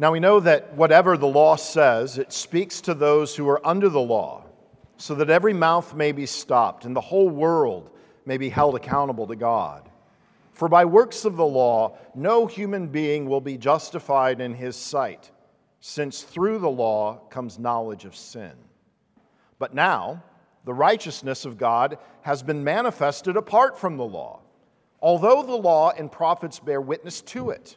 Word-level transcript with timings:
Now 0.00 0.12
we 0.12 0.18
know 0.18 0.40
that 0.40 0.72
whatever 0.72 1.18
the 1.18 1.26
law 1.26 1.56
says, 1.56 2.16
it 2.16 2.32
speaks 2.32 2.80
to 2.80 2.94
those 2.94 3.36
who 3.36 3.46
are 3.50 3.60
under 3.66 3.90
the 3.90 4.00
law, 4.00 4.46
so 4.96 5.14
that 5.16 5.28
every 5.28 5.52
mouth 5.52 5.92
may 5.92 6.10
be 6.10 6.24
stopped 6.24 6.86
and 6.86 6.96
the 6.96 7.02
whole 7.02 7.28
world 7.28 7.90
may 8.24 8.38
be 8.38 8.48
held 8.48 8.76
accountable 8.76 9.26
to 9.26 9.36
God. 9.36 9.90
For 10.54 10.70
by 10.70 10.86
works 10.86 11.26
of 11.26 11.36
the 11.36 11.44
law, 11.44 11.98
no 12.14 12.46
human 12.46 12.86
being 12.86 13.28
will 13.28 13.42
be 13.42 13.58
justified 13.58 14.40
in 14.40 14.54
his 14.54 14.74
sight, 14.74 15.30
since 15.80 16.22
through 16.22 16.60
the 16.60 16.70
law 16.70 17.18
comes 17.28 17.58
knowledge 17.58 18.06
of 18.06 18.16
sin. 18.16 18.52
But 19.58 19.74
now, 19.74 20.22
the 20.64 20.72
righteousness 20.72 21.44
of 21.44 21.58
God 21.58 21.98
has 22.22 22.42
been 22.42 22.64
manifested 22.64 23.36
apart 23.36 23.78
from 23.78 23.98
the 23.98 24.06
law, 24.06 24.40
although 25.02 25.42
the 25.42 25.54
law 25.54 25.90
and 25.90 26.10
prophets 26.10 26.58
bear 26.58 26.80
witness 26.80 27.20
to 27.20 27.50
it. 27.50 27.76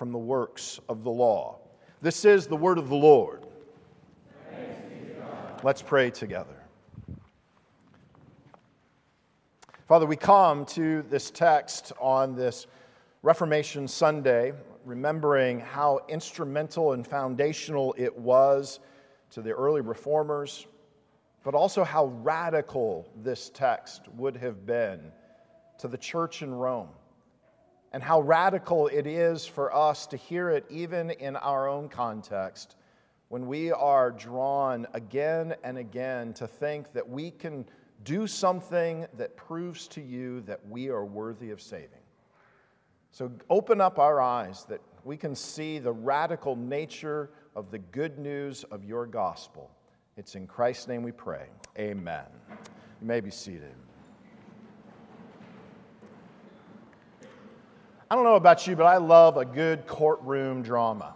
from 0.00 0.12
the 0.12 0.18
works 0.18 0.80
of 0.88 1.04
the 1.04 1.10
law. 1.10 1.58
This 2.00 2.24
is 2.24 2.46
the 2.46 2.56
word 2.56 2.78
of 2.78 2.88
the 2.88 2.96
Lord. 2.96 3.44
Let's 5.62 5.82
pray 5.82 6.10
together. 6.10 6.56
Father, 9.86 10.06
we 10.06 10.16
come 10.16 10.64
to 10.64 11.02
this 11.10 11.30
text 11.30 11.92
on 12.00 12.34
this 12.34 12.66
Reformation 13.22 13.86
Sunday, 13.86 14.54
remembering 14.86 15.60
how 15.60 16.00
instrumental 16.08 16.92
and 16.92 17.06
foundational 17.06 17.94
it 17.98 18.16
was 18.16 18.80
to 19.32 19.42
the 19.42 19.50
early 19.50 19.82
reformers, 19.82 20.66
but 21.44 21.54
also 21.54 21.84
how 21.84 22.06
radical 22.22 23.06
this 23.22 23.50
text 23.50 24.08
would 24.16 24.38
have 24.38 24.64
been 24.64 25.12
to 25.76 25.88
the 25.88 25.98
church 25.98 26.40
in 26.40 26.54
Rome, 26.54 26.88
and 27.92 28.02
how 28.02 28.20
radical 28.20 28.86
it 28.88 29.06
is 29.06 29.46
for 29.46 29.74
us 29.74 30.06
to 30.06 30.16
hear 30.16 30.50
it 30.50 30.64
even 30.70 31.10
in 31.10 31.36
our 31.36 31.68
own 31.68 31.88
context 31.88 32.76
when 33.28 33.46
we 33.46 33.70
are 33.70 34.10
drawn 34.10 34.86
again 34.92 35.54
and 35.62 35.78
again 35.78 36.32
to 36.32 36.46
think 36.46 36.92
that 36.92 37.08
we 37.08 37.30
can 37.30 37.64
do 38.04 38.26
something 38.26 39.06
that 39.16 39.36
proves 39.36 39.86
to 39.88 40.00
you 40.00 40.40
that 40.42 40.60
we 40.68 40.88
are 40.88 41.04
worthy 41.04 41.50
of 41.50 41.60
saving. 41.60 41.88
So 43.12 43.30
open 43.48 43.80
up 43.80 43.98
our 43.98 44.20
eyes 44.20 44.64
that 44.68 44.80
we 45.04 45.16
can 45.16 45.34
see 45.34 45.78
the 45.78 45.92
radical 45.92 46.56
nature 46.56 47.30
of 47.54 47.70
the 47.70 47.78
good 47.78 48.18
news 48.18 48.64
of 48.64 48.84
your 48.84 49.06
gospel. 49.06 49.70
It's 50.16 50.34
in 50.34 50.46
Christ's 50.46 50.88
name 50.88 51.02
we 51.02 51.12
pray. 51.12 51.46
Amen. 51.78 52.24
You 52.48 53.06
may 53.06 53.20
be 53.20 53.30
seated. 53.30 53.74
I 58.12 58.16
don't 58.16 58.24
know 58.24 58.34
about 58.34 58.66
you, 58.66 58.74
but 58.74 58.86
I 58.86 58.96
love 58.96 59.36
a 59.36 59.44
good 59.44 59.86
courtroom 59.86 60.62
drama. 60.62 61.14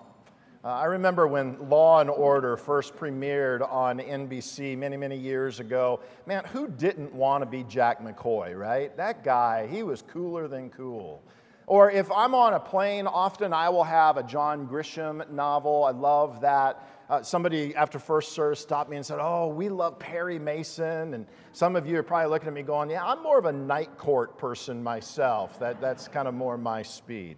Uh, 0.62 0.68
I 0.68 0.84
remember 0.84 1.26
when 1.26 1.68
Law 1.68 2.00
and 2.00 2.08
Order 2.08 2.56
first 2.56 2.94
premiered 2.94 3.68
on 3.68 3.98
NBC 3.98 4.78
many, 4.78 4.96
many 4.96 5.16
years 5.16 5.58
ago. 5.58 5.98
Man, 6.24 6.44
who 6.44 6.68
didn't 6.68 7.12
want 7.12 7.42
to 7.42 7.46
be 7.46 7.64
Jack 7.64 8.00
McCoy, 8.00 8.56
right? 8.56 8.96
That 8.96 9.24
guy, 9.24 9.66
he 9.66 9.82
was 9.82 10.02
cooler 10.02 10.46
than 10.46 10.70
cool. 10.70 11.20
Or 11.66 11.90
if 11.90 12.10
I'm 12.12 12.34
on 12.34 12.54
a 12.54 12.60
plane, 12.60 13.06
often 13.06 13.52
I 13.52 13.70
will 13.70 13.84
have 13.84 14.16
a 14.16 14.22
John 14.22 14.68
Grisham 14.68 15.30
novel. 15.30 15.84
I 15.84 15.92
love 15.92 16.40
that. 16.42 16.88
Uh, 17.08 17.22
somebody 17.22 17.74
after 17.74 17.98
first 17.98 18.32
service 18.32 18.60
stopped 18.60 18.90
me 18.90 18.96
and 18.96 19.04
said, 19.04 19.18
Oh, 19.20 19.48
we 19.48 19.68
love 19.68 19.98
Perry 19.98 20.38
Mason. 20.38 21.14
And 21.14 21.26
some 21.52 21.76
of 21.76 21.86
you 21.86 21.98
are 21.98 22.02
probably 22.02 22.30
looking 22.30 22.48
at 22.48 22.54
me 22.54 22.62
going, 22.62 22.90
Yeah, 22.90 23.04
I'm 23.04 23.22
more 23.22 23.38
of 23.38 23.46
a 23.46 23.52
night 23.52 23.96
court 23.96 24.38
person 24.38 24.82
myself. 24.82 25.58
That, 25.58 25.80
that's 25.80 26.08
kind 26.08 26.28
of 26.28 26.34
more 26.34 26.56
my 26.58 26.82
speed. 26.82 27.36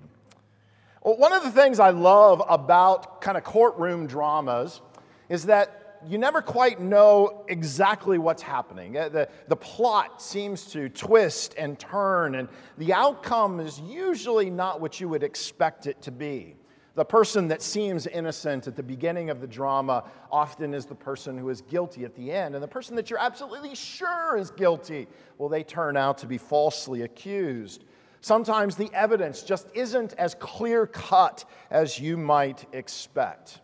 Well, 1.02 1.16
one 1.18 1.32
of 1.32 1.44
the 1.44 1.50
things 1.50 1.78
I 1.78 1.90
love 1.90 2.42
about 2.48 3.20
kind 3.20 3.36
of 3.36 3.44
courtroom 3.44 4.06
dramas 4.08 4.80
is 5.28 5.46
that 5.46 5.85
you 6.06 6.18
never 6.18 6.42
quite 6.42 6.80
know 6.80 7.44
exactly 7.48 8.18
what's 8.18 8.42
happening. 8.42 8.96
Uh, 8.96 9.08
the, 9.08 9.28
the 9.48 9.56
plot 9.56 10.20
seems 10.20 10.66
to 10.66 10.88
twist 10.88 11.54
and 11.56 11.78
turn, 11.78 12.34
and 12.34 12.48
the 12.78 12.92
outcome 12.92 13.60
is 13.60 13.80
usually 13.80 14.50
not 14.50 14.80
what 14.80 15.00
you 15.00 15.08
would 15.08 15.22
expect 15.22 15.86
it 15.86 16.00
to 16.02 16.10
be. 16.10 16.56
The 16.96 17.04
person 17.04 17.48
that 17.48 17.60
seems 17.60 18.06
innocent 18.06 18.66
at 18.66 18.74
the 18.74 18.82
beginning 18.82 19.28
of 19.28 19.42
the 19.42 19.46
drama 19.46 20.04
often 20.32 20.72
is 20.72 20.86
the 20.86 20.94
person 20.94 21.36
who 21.36 21.50
is 21.50 21.60
guilty 21.60 22.06
at 22.06 22.14
the 22.14 22.32
end. 22.32 22.54
And 22.54 22.64
the 22.64 22.68
person 22.68 22.96
that 22.96 23.10
you're 23.10 23.18
absolutely 23.18 23.74
sure 23.74 24.38
is 24.38 24.50
guilty, 24.50 25.06
well, 25.36 25.50
they 25.50 25.62
turn 25.62 25.98
out 25.98 26.16
to 26.18 26.26
be 26.26 26.38
falsely 26.38 27.02
accused. 27.02 27.84
Sometimes 28.22 28.76
the 28.76 28.90
evidence 28.94 29.42
just 29.42 29.68
isn't 29.74 30.14
as 30.14 30.34
clear 30.36 30.86
cut 30.86 31.44
as 31.70 32.00
you 32.00 32.16
might 32.16 32.64
expect. 32.72 33.60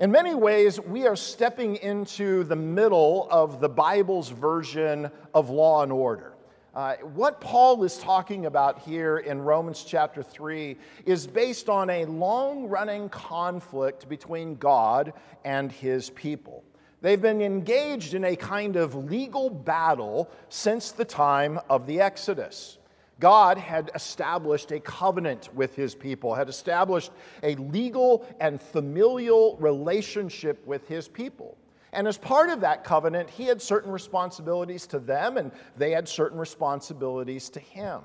In 0.00 0.10
many 0.10 0.34
ways, 0.34 0.80
we 0.80 1.06
are 1.06 1.14
stepping 1.14 1.76
into 1.76 2.44
the 2.44 2.56
middle 2.56 3.28
of 3.30 3.60
the 3.60 3.68
Bible's 3.68 4.30
version 4.30 5.10
of 5.34 5.50
law 5.50 5.82
and 5.82 5.92
order. 5.92 6.32
Uh, 6.74 6.94
what 7.12 7.38
Paul 7.38 7.84
is 7.84 7.98
talking 7.98 8.46
about 8.46 8.78
here 8.78 9.18
in 9.18 9.42
Romans 9.42 9.84
chapter 9.86 10.22
3 10.22 10.78
is 11.04 11.26
based 11.26 11.68
on 11.68 11.90
a 11.90 12.06
long 12.06 12.66
running 12.66 13.10
conflict 13.10 14.08
between 14.08 14.54
God 14.54 15.12
and 15.44 15.70
his 15.70 16.08
people. 16.08 16.64
They've 17.02 17.20
been 17.20 17.42
engaged 17.42 18.14
in 18.14 18.24
a 18.24 18.36
kind 18.36 18.76
of 18.76 18.94
legal 18.94 19.50
battle 19.50 20.30
since 20.48 20.92
the 20.92 21.04
time 21.04 21.60
of 21.68 21.86
the 21.86 22.00
Exodus. 22.00 22.78
God 23.20 23.58
had 23.58 23.90
established 23.94 24.72
a 24.72 24.80
covenant 24.80 25.54
with 25.54 25.76
his 25.76 25.94
people, 25.94 26.34
had 26.34 26.48
established 26.48 27.12
a 27.42 27.54
legal 27.56 28.26
and 28.40 28.60
familial 28.60 29.56
relationship 29.58 30.66
with 30.66 30.88
his 30.88 31.06
people. 31.06 31.56
And 31.92 32.08
as 32.08 32.16
part 32.16 32.50
of 32.50 32.60
that 32.62 32.82
covenant, 32.82 33.28
he 33.28 33.44
had 33.44 33.60
certain 33.60 33.92
responsibilities 33.92 34.86
to 34.88 34.98
them, 34.98 35.36
and 35.36 35.52
they 35.76 35.90
had 35.90 36.08
certain 36.08 36.38
responsibilities 36.38 37.50
to 37.50 37.60
him. 37.60 38.00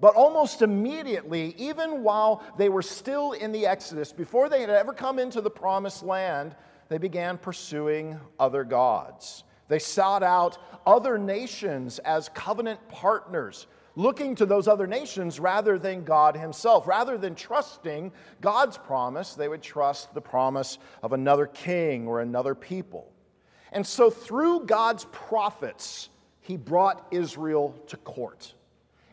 But 0.00 0.14
almost 0.14 0.62
immediately, 0.62 1.54
even 1.58 2.02
while 2.02 2.42
they 2.56 2.68
were 2.68 2.82
still 2.82 3.32
in 3.32 3.52
the 3.52 3.66
Exodus, 3.66 4.12
before 4.12 4.48
they 4.48 4.60
had 4.60 4.70
ever 4.70 4.92
come 4.92 5.18
into 5.18 5.40
the 5.40 5.50
promised 5.50 6.02
land, 6.02 6.56
they 6.88 6.98
began 6.98 7.36
pursuing 7.36 8.18
other 8.38 8.64
gods. 8.64 9.44
They 9.68 9.78
sought 9.78 10.22
out 10.22 10.58
other 10.86 11.18
nations 11.18 11.98
as 12.00 12.28
covenant 12.30 12.86
partners 12.88 13.66
looking 13.96 14.34
to 14.36 14.46
those 14.46 14.68
other 14.68 14.86
nations 14.86 15.38
rather 15.38 15.78
than 15.78 16.04
God 16.04 16.36
Himself. 16.36 16.86
Rather 16.86 17.16
than 17.16 17.34
trusting 17.34 18.12
God's 18.40 18.78
promise, 18.78 19.34
they 19.34 19.48
would 19.48 19.62
trust 19.62 20.14
the 20.14 20.20
promise 20.20 20.78
of 21.02 21.12
another 21.12 21.46
king 21.46 22.06
or 22.06 22.20
another 22.20 22.54
people. 22.54 23.10
And 23.72 23.86
so, 23.86 24.10
through 24.10 24.66
God's 24.66 25.06
prophets, 25.06 26.08
He 26.40 26.56
brought 26.56 27.06
Israel 27.10 27.74
to 27.88 27.96
court. 27.96 28.54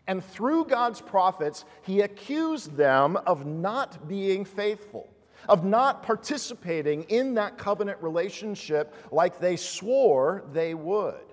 And 0.07 0.23
through 0.23 0.65
God's 0.65 1.01
prophets, 1.01 1.65
He 1.83 2.01
accused 2.01 2.75
them 2.75 3.17
of 3.17 3.45
not 3.45 4.07
being 4.07 4.45
faithful 4.45 5.07
of 5.47 5.65
not 5.65 6.03
participating 6.03 7.03
in 7.03 7.33
that 7.35 7.57
covenant 7.57 7.97
relationship 8.01 8.93
like 9.11 9.39
they 9.39 9.55
swore 9.55 10.43
they 10.53 10.73
would. 10.73 11.30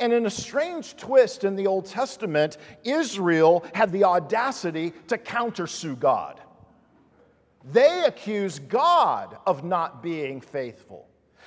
And 0.00 0.12
in 0.14 0.24
a 0.24 0.30
strange 0.30 0.96
twist 0.96 1.44
in 1.44 1.54
the 1.54 1.66
Old 1.66 1.84
Testament, 1.84 2.56
Israel 2.84 3.64
had 3.74 3.92
the 3.92 4.04
audacity 4.04 4.94
to 5.08 5.18
countersue 5.18 5.98
God. 6.00 6.40
They 7.72 8.04
accused 8.06 8.68
God 8.68 9.36
of 9.46 9.62
not 9.62 10.02
being 10.02 10.40
faithful. 10.40 11.06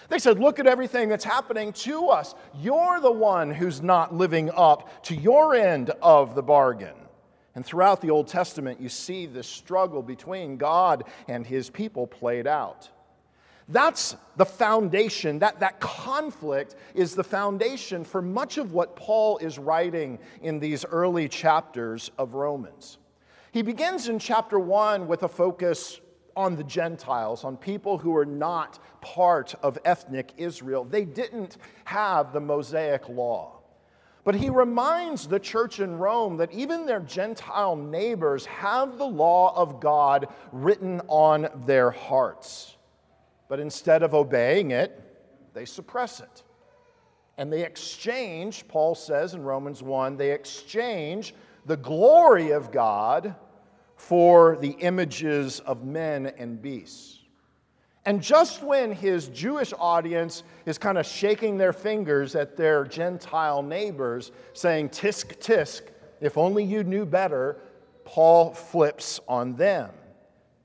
They 0.10 0.20
said, 0.20 0.40
Look 0.40 0.60
at 0.60 0.68
everything 0.68 1.10
that's 1.10 1.24
happening 1.24 1.74
to 1.74 2.10
us. 2.10 2.36
You're 2.60 3.00
the 3.00 3.12
one 3.12 3.50
who's 3.52 3.82
not 3.82 4.14
living 4.14 4.52
up 4.52 5.04
to 5.06 5.16
your 5.16 5.56
end 5.56 5.92
of 6.02 6.36
the 6.36 6.44
bargain. 6.44 6.94
And 7.56 7.66
throughout 7.66 8.02
the 8.02 8.10
Old 8.10 8.28
Testament, 8.28 8.80
you 8.80 8.90
see 8.90 9.26
this 9.26 9.48
struggle 9.48 10.02
between 10.02 10.58
God 10.58 11.06
and 11.28 11.46
his 11.46 11.70
people 11.70 12.08
played 12.08 12.48
out. 12.48 12.90
That's 13.70 14.16
the 14.36 14.46
foundation, 14.46 15.40
that, 15.40 15.60
that 15.60 15.80
conflict 15.80 16.76
is 16.94 17.16
the 17.16 17.24
foundation 17.24 18.04
for 18.04 18.22
much 18.22 18.58
of 18.58 18.74
what 18.74 18.96
Paul 18.96 19.38
is 19.38 19.58
writing 19.58 20.20
in 20.42 20.60
these 20.60 20.86
early 20.86 21.30
chapters 21.30 22.12
of 22.18 22.34
Romans. 22.34 22.98
He 23.52 23.62
begins 23.62 24.10
in 24.10 24.20
chapter 24.20 24.60
one 24.60 25.08
with 25.08 25.24
a 25.24 25.28
focus 25.28 26.02
on 26.36 26.56
the 26.56 26.64
Gentiles, 26.64 27.44
on 27.44 27.56
people 27.58 27.98
who 27.98 28.16
are 28.16 28.26
not 28.26 28.80
part 29.02 29.54
of 29.62 29.78
ethnic 29.86 30.32
Israel. 30.38 30.84
They 30.84 31.06
didn't 31.06 31.58
have 31.86 32.34
the 32.34 32.42
Mosaic 32.42 33.08
law. 33.08 33.60
But 34.24 34.36
he 34.36 34.50
reminds 34.50 35.28
the 35.28 35.40
church 35.40 35.80
in 35.80 35.98
Rome 35.98 36.38
that 36.38 36.52
even 36.52 36.86
their 36.86 37.02
Gentile 37.02 37.76
neighbors 37.76 38.46
have 38.46 38.98
the 38.98 39.06
law 39.06 39.54
of 39.56 39.80
God 39.80 40.28
written 40.52 41.02
on 41.08 41.50
their 41.66 41.92
hearts. 41.92 42.78
But 43.48 43.60
instead 43.60 44.04
of 44.04 44.14
obeying 44.14 44.72
it, 44.72 45.00
they 45.54 45.66
suppress 45.66 46.20
it. 46.20 46.44
And 47.38 47.52
they 47.52 47.64
exchange, 47.64 48.68
Paul 48.68 48.96
says 48.96 49.34
in 49.34 49.44
Romans 49.44 49.82
1, 49.82 50.18
they 50.18 50.32
exchange 50.32 51.34
the 51.66 51.78
glory 51.78 52.52
of 52.52 52.72
God 52.72 53.36
for 53.96 54.58
the 54.58 54.72
images 54.80 55.60
of 55.62 55.84
men 55.84 56.28
and 56.38 56.62
beasts. 56.62 57.20
And 58.06 58.22
just 58.22 58.62
when 58.64 58.92
his 58.92 59.30
Jewish 59.30 59.74
audience 59.80 60.44
is 60.66 60.78
kind 60.78 60.98
of 60.98 61.06
shaking 61.06 61.58
their 61.58 61.72
fingers 61.72 62.36
at 62.36 62.58
their 62.58 62.84
Gentile 62.84 63.64
neighbors, 63.64 64.32
saying, 64.52 64.90
Tisk, 64.90 65.38
tisk, 65.38 65.84
if 66.20 66.38
only 66.38 66.66
you 66.66 66.84
knew 66.84 67.06
better, 67.06 67.58
Paul 68.04 68.54
flips 68.54 69.22
on 69.28 69.56
them. 69.56 69.90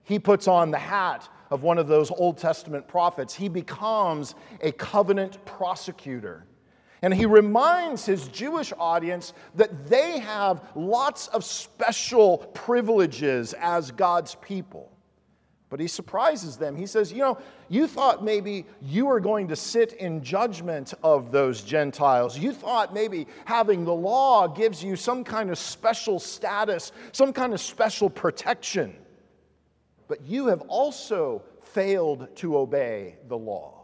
He 0.02 0.18
puts 0.18 0.48
on 0.48 0.70
the 0.70 0.78
hat 0.78 1.28
of 1.50 1.62
one 1.62 1.78
of 1.78 1.88
those 1.88 2.10
Old 2.10 2.38
Testament 2.38 2.86
prophets. 2.86 3.34
He 3.34 3.48
becomes 3.48 4.34
a 4.60 4.72
covenant 4.72 5.44
prosecutor. 5.44 6.44
And 7.02 7.14
he 7.14 7.26
reminds 7.26 8.04
his 8.04 8.28
Jewish 8.28 8.72
audience 8.78 9.32
that 9.54 9.86
they 9.86 10.18
have 10.18 10.62
lots 10.74 11.28
of 11.28 11.44
special 11.44 12.38
privileges 12.38 13.54
as 13.54 13.90
God's 13.90 14.34
people. 14.36 14.90
But 15.70 15.80
he 15.80 15.86
surprises 15.86 16.56
them. 16.56 16.76
He 16.76 16.86
says, 16.86 17.12
You 17.12 17.18
know, 17.18 17.38
you 17.68 17.86
thought 17.86 18.24
maybe 18.24 18.64
you 18.80 19.06
were 19.06 19.20
going 19.20 19.48
to 19.48 19.56
sit 19.56 19.92
in 19.94 20.22
judgment 20.22 20.94
of 21.02 21.30
those 21.30 21.62
Gentiles. 21.62 22.38
You 22.38 22.52
thought 22.52 22.94
maybe 22.94 23.26
having 23.44 23.84
the 23.84 23.94
law 23.94 24.48
gives 24.48 24.82
you 24.82 24.96
some 24.96 25.22
kind 25.24 25.50
of 25.50 25.58
special 25.58 26.18
status, 26.18 26.92
some 27.12 27.34
kind 27.34 27.52
of 27.52 27.60
special 27.60 28.08
protection. 28.08 28.96
But 30.08 30.26
you 30.26 30.46
have 30.46 30.62
also 30.62 31.42
failed 31.60 32.34
to 32.36 32.56
obey 32.56 33.16
the 33.28 33.38
law 33.38 33.78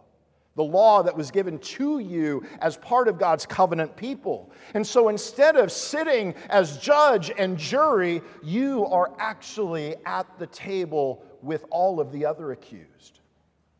the 0.57 0.65
law 0.65 1.03
that 1.03 1.17
was 1.17 1.31
given 1.31 1.59
to 1.59 1.99
you 1.99 2.45
as 2.61 2.77
part 2.77 3.09
of 3.09 3.19
God's 3.19 3.47
covenant 3.47 3.97
people. 3.97 4.53
And 4.75 4.87
so 4.87 5.09
instead 5.09 5.57
of 5.57 5.73
sitting 5.73 6.35
as 6.49 6.79
judge 6.79 7.33
and 7.37 7.59
jury, 7.59 8.23
you 8.43 8.87
are 8.87 9.13
actually 9.19 9.97
at 10.07 10.27
the 10.39 10.47
table 10.47 11.25
with 11.43 11.65
all 11.71 12.01
of 12.01 12.13
the 12.13 12.25
other 12.25 12.53
accused. 12.53 13.21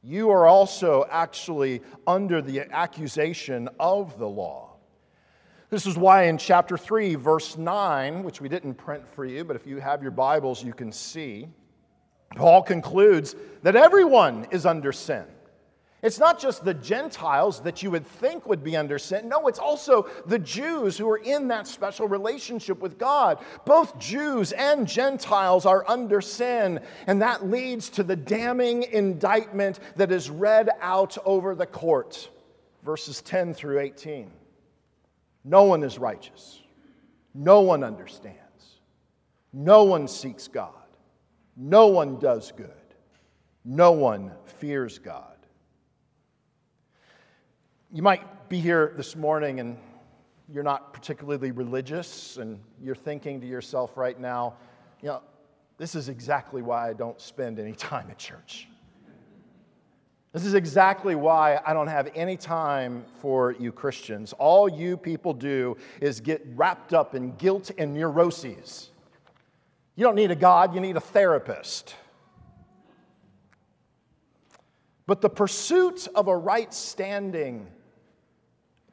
You 0.03 0.31
are 0.31 0.47
also 0.47 1.07
actually 1.11 1.81
under 2.07 2.43
the 2.43 2.61
accusation 2.71 3.69
of 3.81 4.19
the 4.19 4.29
law. 4.29 4.73
This 5.71 5.87
is 5.87 5.97
why 5.97 6.25
in 6.25 6.39
chapter 6.39 6.77
3, 6.77 7.15
verse 7.15 7.57
9, 7.57 8.23
which 8.23 8.41
we 8.41 8.49
didn't 8.49 8.75
print 8.75 9.09
for 9.09 9.25
you, 9.25 9.45
but 9.45 9.57
if 9.57 9.67
you 9.67 9.79
have 9.79 10.03
your 10.03 10.13
Bibles, 10.13 10.63
you 10.63 10.75
can 10.75 10.93
see, 10.93 11.49
Paul 12.31 12.63
concludes 12.63 13.35
that 13.63 13.77
everyone 13.77 14.47
is 14.51 14.67
under 14.67 14.93
sin. 14.93 15.25
It's 16.05 16.19
not 16.19 16.39
just 16.39 16.67
the 16.67 16.75
Gentiles 16.75 17.61
that 17.61 17.83
you 17.83 17.91
would 17.91 18.07
think 18.07 18.45
would 18.47 18.63
be 18.63 18.77
under 18.77 18.99
sin. 18.99 19.27
No, 19.27 19.47
it's 19.49 19.59
also 19.59 20.07
the 20.27 20.39
Jews 20.39 20.99
who 20.99 21.09
are 21.09 21.17
in 21.17 21.49
that 21.49 21.67
special 21.67 22.07
relationship 22.07 22.81
with 22.81 22.99
God. 22.99 23.39
Both 23.65 23.99
Jews 23.99 24.53
and 24.53 24.87
Gentiles 24.87 25.65
are 25.65 25.83
under 25.89 26.21
sin, 26.21 26.81
and 27.07 27.23
that 27.23 27.49
leads 27.49 27.89
to 27.91 28.03
the 28.03 28.17
damning 28.17 28.83
indictment 28.83 29.81
that 29.97 30.13
is 30.13 30.29
read 30.29 30.69
out 30.83 31.17
over 31.25 31.55
the 31.55 31.65
court. 31.65 32.29
Verses 32.85 33.23
10 33.23 33.55
through 33.55 33.79
18. 33.79 34.31
No 35.43 35.65
one 35.65 35.83
is 35.83 35.99
righteous, 35.99 36.61
no 37.35 37.63
one 37.63 37.83
understands, 37.83 38.81
no 39.55 39.85
one 39.85 40.07
seeks 40.07 40.49
God, 40.49 40.84
no 41.57 41.87
one 41.87 42.19
does 42.19 42.53
good, 42.53 42.71
no 43.65 43.93
one 43.93 44.33
fears 44.59 44.99
God. 44.99 45.37
You 47.93 48.03
might 48.03 48.49
be 48.49 48.59
here 48.59 48.93
this 48.97 49.15
morning 49.15 49.61
and 49.61 49.79
you're 50.53 50.65
not 50.65 50.93
particularly 50.93 51.53
religious, 51.53 52.37
and 52.37 52.61
you're 52.83 52.95
thinking 52.95 53.41
to 53.41 53.47
yourself 53.47 53.97
right 53.97 54.19
now, 54.19 54.55
you 55.01 55.09
know, 55.09 55.23
this 55.79 55.95
is 55.95 56.09
exactly 56.09 56.63
why 56.63 56.91
I 56.91 56.93
don't 56.93 57.21
spend 57.21 57.59
any 57.59 57.73
time 57.91 58.11
at 58.11 58.19
church. 58.19 58.69
This 60.33 60.45
is 60.45 60.55
exactly 60.55 61.15
why 61.15 61.61
I 61.65 61.73
don't 61.73 61.87
have 61.87 62.11
any 62.17 62.37
time 62.37 63.05
for 63.21 63.53
you 63.53 63.71
Christians. 63.71 64.33
All 64.33 64.69
you 64.69 64.97
people 64.97 65.33
do 65.33 65.77
is 66.01 66.19
get 66.19 66.45
wrapped 66.57 66.93
up 66.93 67.15
in 67.15 67.37
guilt 67.37 67.71
and 67.79 67.95
neuroses. 67.95 68.91
You 69.97 70.05
don't 70.05 70.17
need 70.17 70.31
a 70.31 70.37
God, 70.37 70.75
you 70.75 70.81
need 70.81 70.97
a 70.97 71.01
therapist. 71.01 71.95
But 75.07 75.21
the 75.21 75.29
pursuit 75.29 76.09
of 76.15 76.29
a 76.29 76.37
right 76.37 76.73
standing 76.73 77.69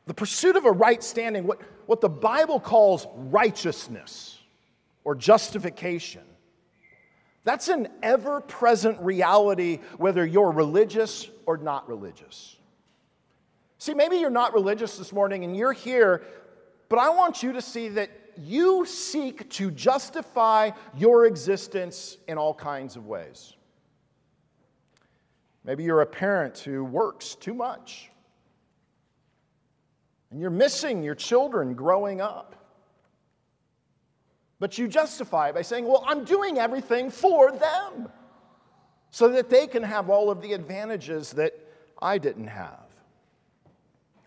the 0.05 0.13
pursuit 0.15 0.55
of 0.55 0.65
a 0.65 0.71
right 0.71 1.01
standing, 1.03 1.45
what, 1.45 1.61
what 1.85 2.01
the 2.01 2.09
Bible 2.09 2.59
calls 2.59 3.07
righteousness 3.15 4.39
or 5.03 5.15
justification, 5.15 6.23
that's 7.43 7.69
an 7.69 7.87
ever 8.03 8.41
present 8.41 8.99
reality 8.99 9.79
whether 9.97 10.25
you're 10.25 10.51
religious 10.51 11.29
or 11.45 11.57
not 11.57 11.87
religious. 11.87 12.57
See, 13.77 13.93
maybe 13.93 14.17
you're 14.17 14.29
not 14.29 14.53
religious 14.53 14.97
this 14.97 15.11
morning 15.11 15.43
and 15.43 15.55
you're 15.55 15.73
here, 15.73 16.23
but 16.89 16.99
I 16.99 17.09
want 17.09 17.41
you 17.41 17.53
to 17.53 17.61
see 17.61 17.87
that 17.89 18.09
you 18.37 18.85
seek 18.85 19.49
to 19.51 19.71
justify 19.71 20.71
your 20.97 21.25
existence 21.25 22.17
in 22.27 22.37
all 22.37 22.53
kinds 22.53 22.95
of 22.95 23.05
ways. 23.05 23.53
Maybe 25.63 25.83
you're 25.83 26.01
a 26.01 26.07
parent 26.07 26.57
who 26.59 26.83
works 26.83 27.35
too 27.35 27.53
much 27.53 28.11
and 30.31 30.39
you're 30.39 30.49
missing 30.49 31.03
your 31.03 31.15
children 31.15 31.73
growing 31.73 32.21
up. 32.21 32.55
But 34.59 34.77
you 34.77 34.87
justify 34.87 35.49
it 35.49 35.55
by 35.55 35.61
saying, 35.61 35.85
Well, 35.85 36.03
I'm 36.07 36.23
doing 36.23 36.57
everything 36.57 37.09
for 37.09 37.51
them 37.51 38.09
so 39.11 39.27
that 39.29 39.49
they 39.49 39.67
can 39.67 39.83
have 39.83 40.09
all 40.09 40.31
of 40.31 40.41
the 40.41 40.53
advantages 40.53 41.31
that 41.33 41.53
I 42.01 42.17
didn't 42.17 42.47
have. 42.47 42.85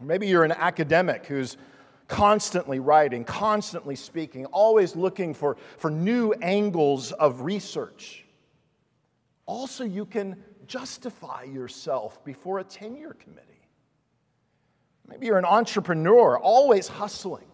maybe 0.01 0.27
you're 0.27 0.45
an 0.45 0.53
academic 0.53 1.25
who's 1.27 1.57
constantly 2.09 2.79
writing, 2.79 3.25
constantly 3.25 3.97
speaking, 3.97 4.47
always 4.47 4.95
looking 4.95 5.35
for, 5.35 5.57
for 5.79 5.91
new 5.91 6.33
angles 6.43 7.13
of 7.13 7.43
research. 7.43 8.25
Also, 9.47 9.85
you 9.85 10.07
can 10.07 10.43
justify 10.67 11.43
yourself 11.45 12.25
before 12.25 12.59
a 12.59 12.65
tenure 12.65 13.15
committee. 13.15 13.51
Maybe 15.07 15.27
you're 15.27 15.39
an 15.39 15.45
entrepreneur, 15.45 16.39
always 16.39 16.89
hustling, 16.89 17.47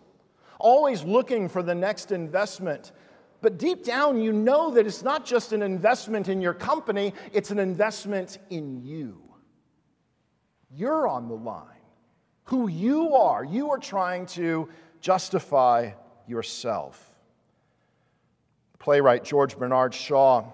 always 0.58 1.02
looking 1.02 1.48
for 1.48 1.62
the 1.62 1.74
next 1.74 2.12
investment. 2.12 2.92
But 3.40 3.58
deep 3.58 3.84
down, 3.84 4.20
you 4.20 4.32
know 4.32 4.70
that 4.72 4.86
it's 4.86 5.02
not 5.02 5.24
just 5.24 5.52
an 5.52 5.62
investment 5.62 6.28
in 6.28 6.40
your 6.40 6.54
company, 6.54 7.12
it's 7.32 7.50
an 7.50 7.58
investment 7.58 8.38
in 8.50 8.84
you. 8.84 9.20
You're 10.72 11.08
on 11.08 11.28
the 11.28 11.34
line. 11.34 11.79
Who 12.50 12.68
you 12.68 13.14
are, 13.14 13.44
you 13.44 13.70
are 13.70 13.78
trying 13.78 14.26
to 14.26 14.68
justify 15.00 15.92
yourself. 16.26 17.14
playwright 18.78 19.24
George 19.24 19.58
Bernard 19.58 19.94
Shaw 19.94 20.44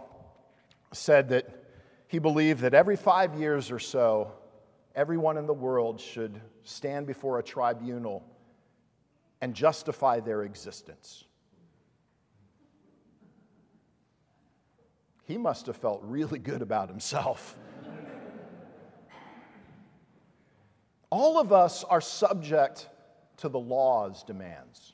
said 0.93 1.29
that 1.31 1.65
he 2.09 2.19
believed 2.19 2.61
that 2.61 2.75
every 2.75 2.97
five 2.97 3.35
years 3.35 3.71
or 3.71 3.79
so, 3.79 4.33
everyone 4.95 5.37
in 5.37 5.47
the 5.47 5.55
world 5.55 6.01
should 6.01 6.41
stand 6.63 7.07
before 7.07 7.39
a 7.39 7.43
tribunal 7.43 8.25
and 9.41 9.55
justify 9.55 10.21
their 10.21 10.45
existence. 10.45 11.25
he 15.27 15.37
must 15.37 15.67
have 15.67 15.77
felt 15.77 16.01
really 16.05 16.39
good 16.39 16.63
about 16.63 16.89
himself. 16.89 17.57
All 21.19 21.41
of 21.41 21.51
us 21.51 21.83
are 21.83 22.03
subject 22.03 22.91
to 23.39 23.49
the 23.49 23.59
law's 23.59 24.23
demands. 24.23 24.93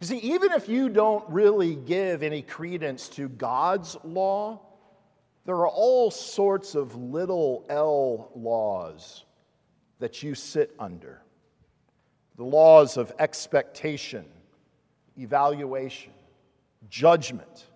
You 0.00 0.06
see, 0.06 0.16
even 0.20 0.50
if 0.52 0.66
you 0.66 0.88
don't 0.88 1.28
really 1.28 1.74
give 1.74 2.22
any 2.22 2.40
credence 2.40 3.10
to 3.10 3.28
God's 3.28 3.98
law, 4.02 4.62
there 5.44 5.56
are 5.56 5.68
all 5.68 6.10
sorts 6.10 6.74
of 6.74 6.96
little 6.96 7.66
L 7.68 8.30
laws 8.34 9.26
that 9.98 10.22
you 10.22 10.34
sit 10.34 10.74
under 10.78 11.20
the 12.38 12.44
laws 12.44 12.96
of 12.96 13.12
expectation, 13.18 14.24
evaluation, 15.18 16.14
judgment. 16.88 17.66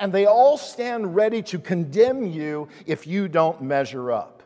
And 0.00 0.12
they 0.12 0.26
all 0.26 0.58
stand 0.58 1.14
ready 1.14 1.42
to 1.42 1.60
condemn 1.60 2.26
you 2.26 2.66
if 2.86 3.06
you 3.06 3.28
don't 3.28 3.62
measure 3.62 4.10
up. 4.10 4.43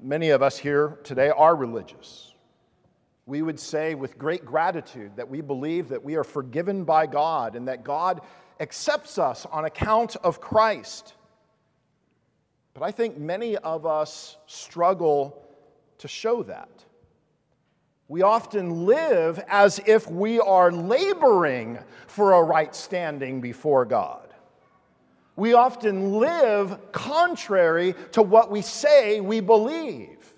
Many 0.00 0.30
of 0.30 0.42
us 0.42 0.58
here 0.58 0.98
today 1.02 1.30
are 1.30 1.56
religious 1.56 2.28
we 3.28 3.42
would 3.42 3.60
say 3.60 3.94
with 3.94 4.16
great 4.16 4.46
gratitude 4.46 5.12
that 5.16 5.28
we 5.28 5.42
believe 5.42 5.90
that 5.90 6.02
we 6.02 6.16
are 6.16 6.24
forgiven 6.24 6.82
by 6.82 7.06
God 7.06 7.56
and 7.56 7.68
that 7.68 7.84
God 7.84 8.22
accepts 8.58 9.18
us 9.18 9.44
on 9.44 9.66
account 9.66 10.16
of 10.24 10.40
Christ. 10.40 11.12
But 12.72 12.84
I 12.84 12.90
think 12.90 13.18
many 13.18 13.58
of 13.58 13.84
us 13.84 14.38
struggle 14.46 15.46
to 15.98 16.08
show 16.08 16.42
that. 16.44 16.70
We 18.08 18.22
often 18.22 18.86
live 18.86 19.44
as 19.46 19.78
if 19.84 20.10
we 20.10 20.40
are 20.40 20.72
laboring 20.72 21.78
for 22.06 22.32
a 22.32 22.42
right 22.42 22.74
standing 22.74 23.42
before 23.42 23.84
God. 23.84 24.27
We 25.38 25.54
often 25.54 26.14
live 26.14 26.90
contrary 26.90 27.94
to 28.10 28.22
what 28.22 28.50
we 28.50 28.60
say 28.60 29.20
we 29.20 29.38
believe. 29.38 30.34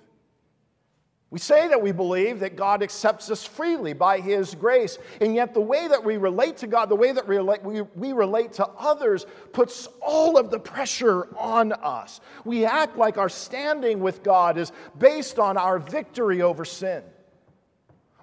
We 1.30 1.38
say 1.38 1.68
that 1.68 1.80
we 1.80 1.90
believe 1.90 2.40
that 2.40 2.54
God 2.54 2.82
accepts 2.82 3.30
us 3.30 3.42
freely 3.42 3.94
by 3.94 4.20
His 4.20 4.54
grace, 4.54 4.98
and 5.22 5.34
yet 5.34 5.54
the 5.54 5.60
way 5.62 5.88
that 5.88 6.04
we 6.04 6.18
relate 6.18 6.58
to 6.58 6.66
God, 6.66 6.90
the 6.90 6.96
way 6.96 7.12
that 7.12 7.26
we 7.26 8.12
relate, 8.12 8.52
to 8.54 8.66
others, 8.76 9.24
puts 9.54 9.88
all 10.02 10.36
of 10.36 10.50
the 10.50 10.58
pressure 10.58 11.34
on 11.34 11.72
us. 11.72 12.20
We 12.44 12.66
act 12.66 12.98
like 12.98 13.16
our 13.16 13.30
standing 13.30 14.00
with 14.00 14.22
God 14.22 14.58
is 14.58 14.70
based 14.98 15.38
on 15.38 15.56
our 15.56 15.78
victory 15.78 16.42
over 16.42 16.66
sin 16.66 17.02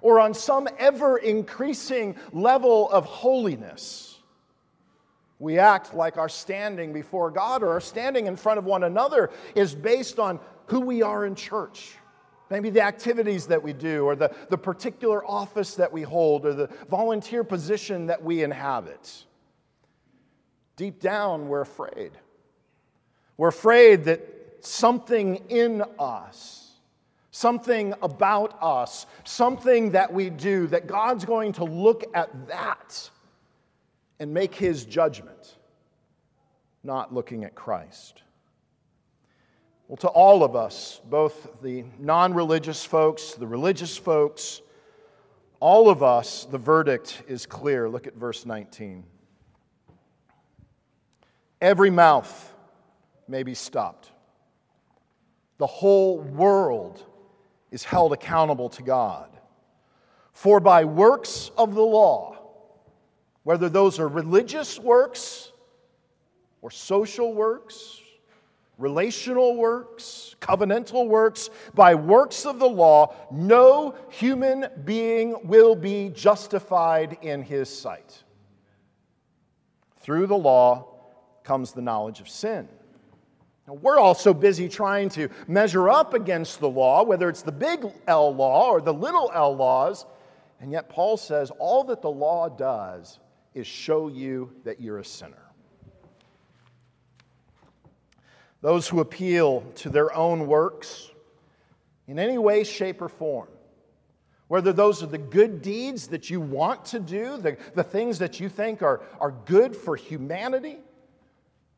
or 0.00 0.20
on 0.20 0.32
some 0.32 0.68
ever 0.78 1.16
increasing 1.16 2.14
level 2.32 2.88
of 2.90 3.04
holiness. 3.04 4.07
We 5.38 5.58
act 5.58 5.94
like 5.94 6.18
our 6.18 6.28
standing 6.28 6.92
before 6.92 7.30
God 7.30 7.62
or 7.62 7.70
our 7.70 7.80
standing 7.80 8.26
in 8.26 8.36
front 8.36 8.58
of 8.58 8.64
one 8.64 8.84
another 8.84 9.30
is 9.54 9.74
based 9.74 10.18
on 10.18 10.40
who 10.66 10.80
we 10.80 11.02
are 11.02 11.24
in 11.24 11.34
church 11.34 11.96
Maybe 12.50 12.70
the 12.70 12.80
activities 12.80 13.46
that 13.48 13.62
we 13.62 13.72
do, 13.72 14.04
or 14.04 14.16
the, 14.16 14.34
the 14.48 14.56
particular 14.56 15.24
office 15.26 15.74
that 15.74 15.92
we 15.92 16.02
hold, 16.02 16.46
or 16.46 16.54
the 16.54 16.70
volunteer 16.88 17.44
position 17.44 18.06
that 18.06 18.22
we 18.22 18.42
inhabit. 18.42 19.24
Deep 20.76 21.00
down, 21.00 21.48
we're 21.48 21.60
afraid. 21.60 22.12
We're 23.36 23.48
afraid 23.48 24.04
that 24.04 24.22
something 24.60 25.36
in 25.50 25.82
us, 25.98 26.72
something 27.30 27.92
about 28.00 28.56
us, 28.62 29.06
something 29.24 29.90
that 29.90 30.12
we 30.12 30.30
do, 30.30 30.68
that 30.68 30.86
God's 30.86 31.24
going 31.24 31.52
to 31.54 31.64
look 31.64 32.04
at 32.14 32.48
that 32.48 33.10
and 34.20 34.32
make 34.32 34.54
his 34.54 34.84
judgment, 34.84 35.56
not 36.82 37.14
looking 37.14 37.44
at 37.44 37.54
Christ. 37.54 38.22
Well, 39.86 39.96
to 39.98 40.08
all 40.08 40.44
of 40.44 40.54
us, 40.54 41.00
both 41.04 41.62
the 41.62 41.84
non 41.98 42.34
religious 42.34 42.84
folks, 42.84 43.32
the 43.32 43.46
religious 43.46 43.96
folks, 43.96 44.60
all 45.60 45.88
of 45.88 46.02
us, 46.02 46.44
the 46.44 46.58
verdict 46.58 47.22
is 47.26 47.46
clear. 47.46 47.88
Look 47.88 48.06
at 48.06 48.14
verse 48.14 48.44
19. 48.44 49.04
Every 51.60 51.90
mouth 51.90 52.54
may 53.26 53.42
be 53.42 53.54
stopped. 53.54 54.10
The 55.58 55.66
whole 55.66 56.20
world 56.20 57.02
is 57.70 57.82
held 57.82 58.12
accountable 58.12 58.68
to 58.70 58.82
God. 58.82 59.28
For 60.32 60.60
by 60.60 60.84
works 60.84 61.50
of 61.58 61.74
the 61.74 61.82
law, 61.82 62.37
whether 63.48 63.70
those 63.70 63.98
are 63.98 64.08
religious 64.08 64.78
works 64.78 65.52
or 66.60 66.70
social 66.70 67.32
works 67.32 68.02
relational 68.76 69.56
works, 69.56 70.36
covenantal 70.38 71.08
works, 71.08 71.48
by 71.72 71.94
works 71.94 72.44
of 72.44 72.58
the 72.58 72.68
law, 72.68 73.14
no 73.32 73.94
human 74.10 74.66
being 74.84 75.34
will 75.44 75.74
be 75.74 76.10
justified 76.10 77.16
in 77.22 77.42
his 77.42 77.70
sight. 77.70 78.22
Through 80.00 80.26
the 80.26 80.36
law 80.36 80.86
comes 81.42 81.72
the 81.72 81.80
knowledge 81.80 82.20
of 82.20 82.28
sin. 82.28 82.68
Now, 83.66 83.74
we're 83.74 83.98
all 83.98 84.14
so 84.14 84.34
busy 84.34 84.68
trying 84.68 85.08
to 85.10 85.30
measure 85.46 85.88
up 85.88 86.12
against 86.12 86.60
the 86.60 86.68
law, 86.68 87.02
whether 87.02 87.30
it's 87.30 87.42
the 87.42 87.50
big 87.50 87.86
L 88.06 88.34
law 88.34 88.68
or 88.68 88.82
the 88.82 88.92
little 88.92 89.30
l 89.34 89.56
laws, 89.56 90.04
and 90.60 90.70
yet 90.70 90.90
Paul 90.90 91.16
says 91.16 91.50
all 91.58 91.84
that 91.84 92.02
the 92.02 92.10
law 92.10 92.50
does 92.50 93.18
is 93.58 93.66
show 93.66 94.08
you 94.08 94.52
that 94.64 94.80
you're 94.80 94.98
a 94.98 95.04
sinner. 95.04 95.48
those 98.60 98.88
who 98.88 99.00
appeal 99.00 99.64
to 99.76 99.88
their 99.88 100.14
own 100.14 100.46
works 100.46 101.10
in 102.06 102.18
any 102.18 102.38
way, 102.38 102.64
shape, 102.64 103.00
or 103.00 103.08
form. 103.08 103.48
Whether 104.48 104.72
those 104.72 105.02
are 105.02 105.06
the 105.06 105.18
good 105.18 105.60
deeds 105.60 106.08
that 106.08 106.30
you 106.30 106.40
want 106.40 106.86
to 106.86 106.98
do, 106.98 107.36
the, 107.36 107.58
the 107.74 107.84
things 107.84 108.18
that 108.18 108.40
you 108.40 108.48
think 108.48 108.82
are, 108.82 109.02
are 109.20 109.30
good 109.30 109.76
for 109.76 109.94
humanity, 109.94 110.78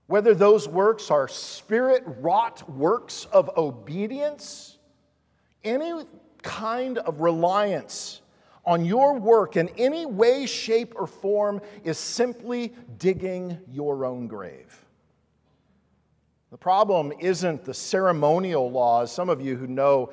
whether 0.07 0.35
those 0.35 0.69
works 0.69 1.11
are 1.11 1.27
spirit 1.29 2.05
wrought 2.07 2.69
works 2.71 3.27
of 3.33 3.51
obedience, 3.57 4.79
any 5.65 5.93
kind 6.43 6.99
of 6.99 7.21
reliance 7.21 8.20
on 8.65 8.85
your 8.85 9.19
work 9.19 9.57
in 9.57 9.69
any 9.79 10.07
way, 10.07 10.47
shape, 10.47 10.95
or 10.97 11.07
form 11.07 11.61
is 11.85 11.99
simply 11.99 12.73
digging 12.99 13.59
your 13.71 14.05
own 14.05 14.27
grave. 14.27 14.85
The 16.51 16.59
problem 16.59 17.13
isn't 17.21 17.65
the 17.65 17.75
ceremonial 17.75 18.71
laws. 18.71 19.13
Some 19.13 19.29
of 19.29 19.41
you 19.41 19.57
who 19.57 19.67
know 19.67 20.11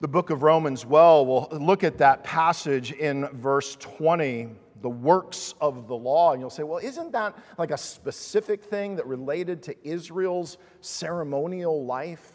the 0.00 0.08
book 0.08 0.30
of 0.30 0.42
Romans 0.42 0.84
well 0.84 1.24
will 1.24 1.48
look 1.52 1.82
at 1.82 1.96
that 1.98 2.24
passage 2.24 2.92
in 2.92 3.26
verse 3.28 3.76
20, 3.76 4.48
the 4.82 4.90
works 4.90 5.54
of 5.60 5.86
the 5.86 5.94
law, 5.94 6.32
and 6.32 6.40
you'll 6.40 6.50
say, 6.50 6.64
well, 6.64 6.78
isn't 6.78 7.12
that 7.12 7.38
like 7.56 7.70
a 7.70 7.78
specific 7.78 8.62
thing 8.62 8.96
that 8.96 9.06
related 9.06 9.62
to 9.62 9.88
Israel's 9.88 10.58
ceremonial 10.80 11.86
life? 11.86 12.32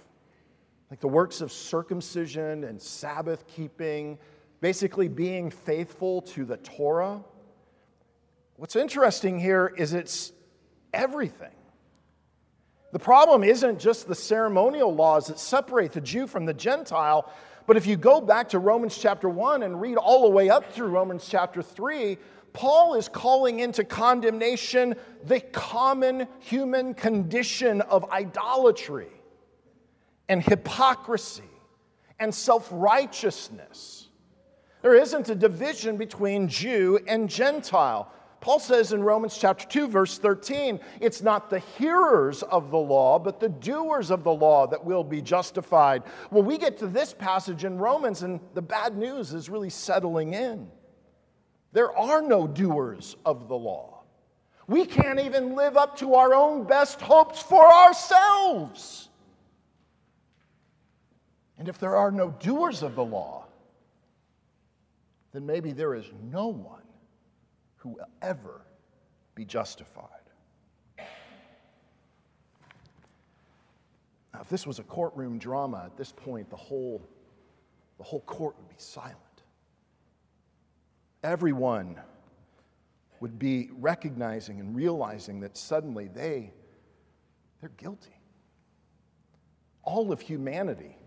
Like 0.90 1.02
the 1.02 1.10
works 1.10 1.42
of 1.42 1.52
circumcision 1.52 2.64
and 2.64 2.82
Sabbath 2.82 3.46
keeping, 3.48 4.18
basically 4.62 5.08
being 5.08 5.50
faithful 5.50 6.22
to 6.22 6.46
the 6.46 6.58
Torah? 6.58 7.22
What's 8.56 8.76
interesting 8.76 9.40
here 9.40 9.72
is 9.78 9.94
it's 9.94 10.32
everything. 10.94 11.52
The 12.92 13.00
problem 13.00 13.44
isn't 13.44 13.80
just 13.80 14.08
the 14.08 14.16
ceremonial 14.16 14.94
laws 14.94 15.28
that 15.28 15.40
separate 15.40 15.92
the 15.92 16.02
Jew 16.02 16.26
from 16.26 16.46
the 16.46 16.54
Gentile, 16.54 17.32
but 17.68 17.78
if 17.78 17.86
you 17.86 17.98
go 17.98 18.22
back 18.22 18.50
to 18.50 18.60
Romans 18.60 18.98
chapter 18.98 19.28
1 19.28 19.62
and 19.62 19.80
read 19.80 19.98
all 19.98 20.24
the 20.24 20.30
way 20.30 20.50
up 20.50 20.72
through 20.72 20.88
Romans 20.88 21.28
chapter 21.30 21.62
3, 21.62 22.18
Paul 22.54 22.96
is 22.96 23.08
calling 23.10 23.60
into 23.60 23.84
condemnation 23.84 24.96
the 25.26 25.42
common 25.42 26.28
human 26.40 26.94
condition 26.94 27.82
of 27.82 28.10
idolatry 28.10 29.12
and 30.30 30.42
hypocrisy 30.42 31.44
and 32.20 32.34
self 32.34 32.68
righteousness. 32.72 34.07
There 34.88 34.96
isn't 34.96 35.28
a 35.28 35.36
division 35.36 35.98
between 35.98 36.48
Jew 36.48 36.98
and 37.10 37.30
Gentile. 37.30 38.10
Paul 38.40 38.58
says 38.58 38.94
in 38.94 39.04
Romans 39.04 39.38
chapter 39.38 39.68
2 39.68 39.90
verse 39.90 40.18
13, 40.18 40.80
it's 41.02 41.22
not 41.22 41.50
the 41.50 41.60
hearers 41.60 42.42
of 42.42 42.72
the 42.72 42.78
law, 42.78 43.20
but 43.20 43.42
the 43.42 43.50
doers 43.50 44.12
of 44.12 44.24
the 44.24 44.32
law 44.32 44.66
that 44.66 44.82
will 44.82 45.04
be 45.04 45.22
justified. 45.22 46.04
Well, 46.32 46.44
we 46.44 46.58
get 46.58 46.78
to 46.78 46.88
this 46.88 47.14
passage 47.14 47.66
in 47.66 47.78
Romans 47.78 48.24
and 48.24 48.40
the 48.54 48.62
bad 48.62 48.96
news 48.96 49.34
is 49.34 49.50
really 49.50 49.70
settling 49.70 50.36
in. 50.36 50.70
There 51.74 51.94
are 51.94 52.22
no 52.22 52.48
doers 52.48 53.18
of 53.26 53.50
the 53.50 53.58
law. 53.58 54.04
We 54.68 54.86
can't 54.86 55.20
even 55.20 55.54
live 55.54 55.76
up 55.76 55.98
to 55.98 56.16
our 56.16 56.34
own 56.34 56.64
best 56.64 57.02
hopes 57.02 57.42
for 57.42 57.70
ourselves. 57.70 59.10
And 61.58 61.68
if 61.68 61.78
there 61.78 61.98
are 61.98 62.10
no 62.10 62.30
doers 62.40 62.84
of 62.84 62.96
the 62.96 63.04
law, 63.04 63.47
then 65.38 65.46
maybe 65.46 65.72
there 65.72 65.94
is 65.94 66.12
no 66.32 66.48
one 66.48 66.82
who 67.76 67.90
will 67.90 68.10
ever 68.24 68.66
be 69.36 69.46
justified. 69.46 70.10
Now, 74.34 74.42
if 74.42 74.50
this 74.50 74.66
was 74.66 74.80
a 74.80 74.84
courtroom 74.84 75.38
drama 75.38 75.84
at 75.86 75.96
this 75.96 76.12
point, 76.12 76.50
the 76.50 76.56
whole, 76.56 77.08
the 78.00 78.04
whole 78.04 78.22
court 78.22 78.56
would 78.58 78.68
be 78.68 78.80
silent. 78.80 79.16
Everyone 81.24 82.00
would 83.20 83.38
be 83.38 83.70
recognizing 83.78 84.60
and 84.60 84.76
realizing 84.76 85.40
that 85.42 85.56
suddenly 85.56 86.08
they, 86.08 86.52
they're 87.62 87.70
guilty. 87.78 88.20
All 89.84 90.12
of 90.12 90.20
humanity 90.20 90.98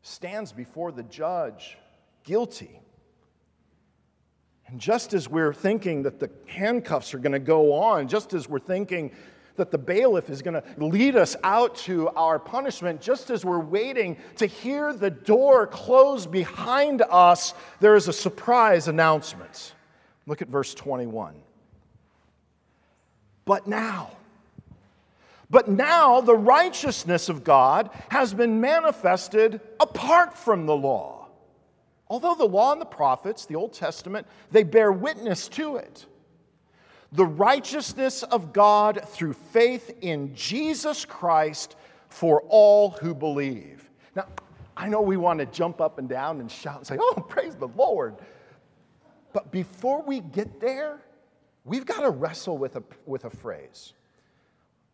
stands 0.00 0.52
before 0.52 0.90
the 0.90 1.02
judge 1.02 1.76
guilty 2.24 2.80
and 4.68 4.78
just 4.78 5.14
as 5.14 5.28
we're 5.28 5.54
thinking 5.54 6.02
that 6.02 6.20
the 6.20 6.30
handcuffs 6.46 7.14
are 7.14 7.18
going 7.18 7.32
to 7.32 7.38
go 7.38 7.72
on, 7.72 8.06
just 8.06 8.34
as 8.34 8.48
we're 8.48 8.58
thinking 8.58 9.10
that 9.56 9.70
the 9.70 9.78
bailiff 9.78 10.30
is 10.30 10.40
going 10.40 10.54
to 10.54 10.84
lead 10.84 11.16
us 11.16 11.36
out 11.42 11.74
to 11.74 12.08
our 12.10 12.38
punishment, 12.38 13.00
just 13.00 13.30
as 13.30 13.44
we're 13.44 13.58
waiting 13.58 14.16
to 14.36 14.46
hear 14.46 14.92
the 14.92 15.10
door 15.10 15.66
close 15.66 16.26
behind 16.26 17.02
us, 17.10 17.54
there 17.80 17.96
is 17.96 18.08
a 18.08 18.12
surprise 18.12 18.88
announcement. 18.88 19.74
Look 20.26 20.42
at 20.42 20.48
verse 20.48 20.74
21. 20.74 21.34
But 23.46 23.66
now, 23.66 24.10
but 25.48 25.68
now 25.68 26.20
the 26.20 26.36
righteousness 26.36 27.30
of 27.30 27.42
God 27.42 27.88
has 28.10 28.34
been 28.34 28.60
manifested 28.60 29.62
apart 29.80 30.36
from 30.36 30.66
the 30.66 30.76
law. 30.76 31.17
Although 32.10 32.34
the 32.34 32.46
law 32.46 32.72
and 32.72 32.80
the 32.80 32.86
prophets, 32.86 33.44
the 33.44 33.54
Old 33.54 33.72
Testament, 33.72 34.26
they 34.50 34.62
bear 34.62 34.90
witness 34.92 35.48
to 35.48 35.76
it. 35.76 36.06
The 37.12 37.26
righteousness 37.26 38.22
of 38.22 38.52
God 38.52 39.02
through 39.08 39.32
faith 39.32 39.96
in 40.00 40.34
Jesus 40.34 41.04
Christ 41.04 41.76
for 42.08 42.42
all 42.48 42.90
who 42.90 43.14
believe. 43.14 43.88
Now, 44.14 44.26
I 44.76 44.88
know 44.88 45.00
we 45.00 45.16
want 45.16 45.40
to 45.40 45.46
jump 45.46 45.80
up 45.80 45.98
and 45.98 46.08
down 46.08 46.40
and 46.40 46.50
shout 46.50 46.78
and 46.78 46.86
say, 46.86 46.96
Oh, 47.00 47.24
praise 47.28 47.56
the 47.56 47.68
Lord. 47.68 48.16
But 49.32 49.50
before 49.50 50.02
we 50.02 50.20
get 50.20 50.60
there, 50.60 51.00
we've 51.64 51.84
got 51.84 52.00
to 52.00 52.10
wrestle 52.10 52.56
with 52.56 52.76
a, 52.76 52.82
with 53.06 53.24
a 53.24 53.30
phrase 53.30 53.92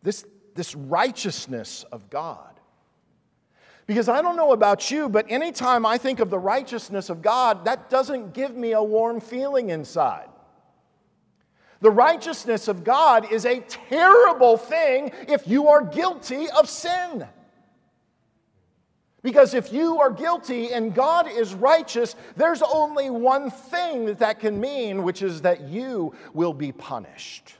this, 0.03 0.25
this 0.53 0.75
righteousness 0.75 1.83
of 1.91 2.09
God. 2.09 2.54
Because 3.87 4.09
I 4.09 4.21
don't 4.21 4.35
know 4.35 4.51
about 4.51 4.89
you, 4.89 5.09
but 5.09 5.25
anytime 5.29 5.85
I 5.85 5.97
think 5.97 6.19
of 6.19 6.29
the 6.29 6.39
righteousness 6.39 7.09
of 7.09 7.21
God, 7.21 7.65
that 7.65 7.89
doesn't 7.89 8.33
give 8.33 8.55
me 8.55 8.71
a 8.71 8.81
warm 8.81 9.19
feeling 9.19 9.69
inside. 9.69 10.27
The 11.81 11.91
righteousness 11.91 12.67
of 12.67 12.83
God 12.83 13.31
is 13.31 13.45
a 13.45 13.59
terrible 13.59 14.57
thing 14.57 15.11
if 15.27 15.47
you 15.47 15.67
are 15.67 15.83
guilty 15.83 16.49
of 16.49 16.67
sin. 16.67 17.27
Because 19.21 19.53
if 19.53 19.73
you 19.73 19.99
are 19.99 20.11
guilty 20.11 20.71
and 20.71 20.93
God 20.93 21.27
is 21.29 21.53
righteous, 21.53 22.15
there's 22.35 22.61
only 22.61 23.09
one 23.09 23.51
thing 23.51 24.05
that 24.05 24.19
that 24.19 24.39
can 24.39 24.59
mean, 24.59 25.03
which 25.03 25.21
is 25.21 25.41
that 25.41 25.61
you 25.61 26.13
will 26.33 26.53
be 26.53 26.71
punished. 26.71 27.53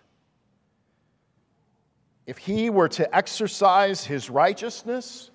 If 2.26 2.38
he 2.38 2.70
were 2.70 2.90
to 2.90 3.16
exercise 3.16 4.04
his 4.04 4.30
righteousness, 4.30 5.30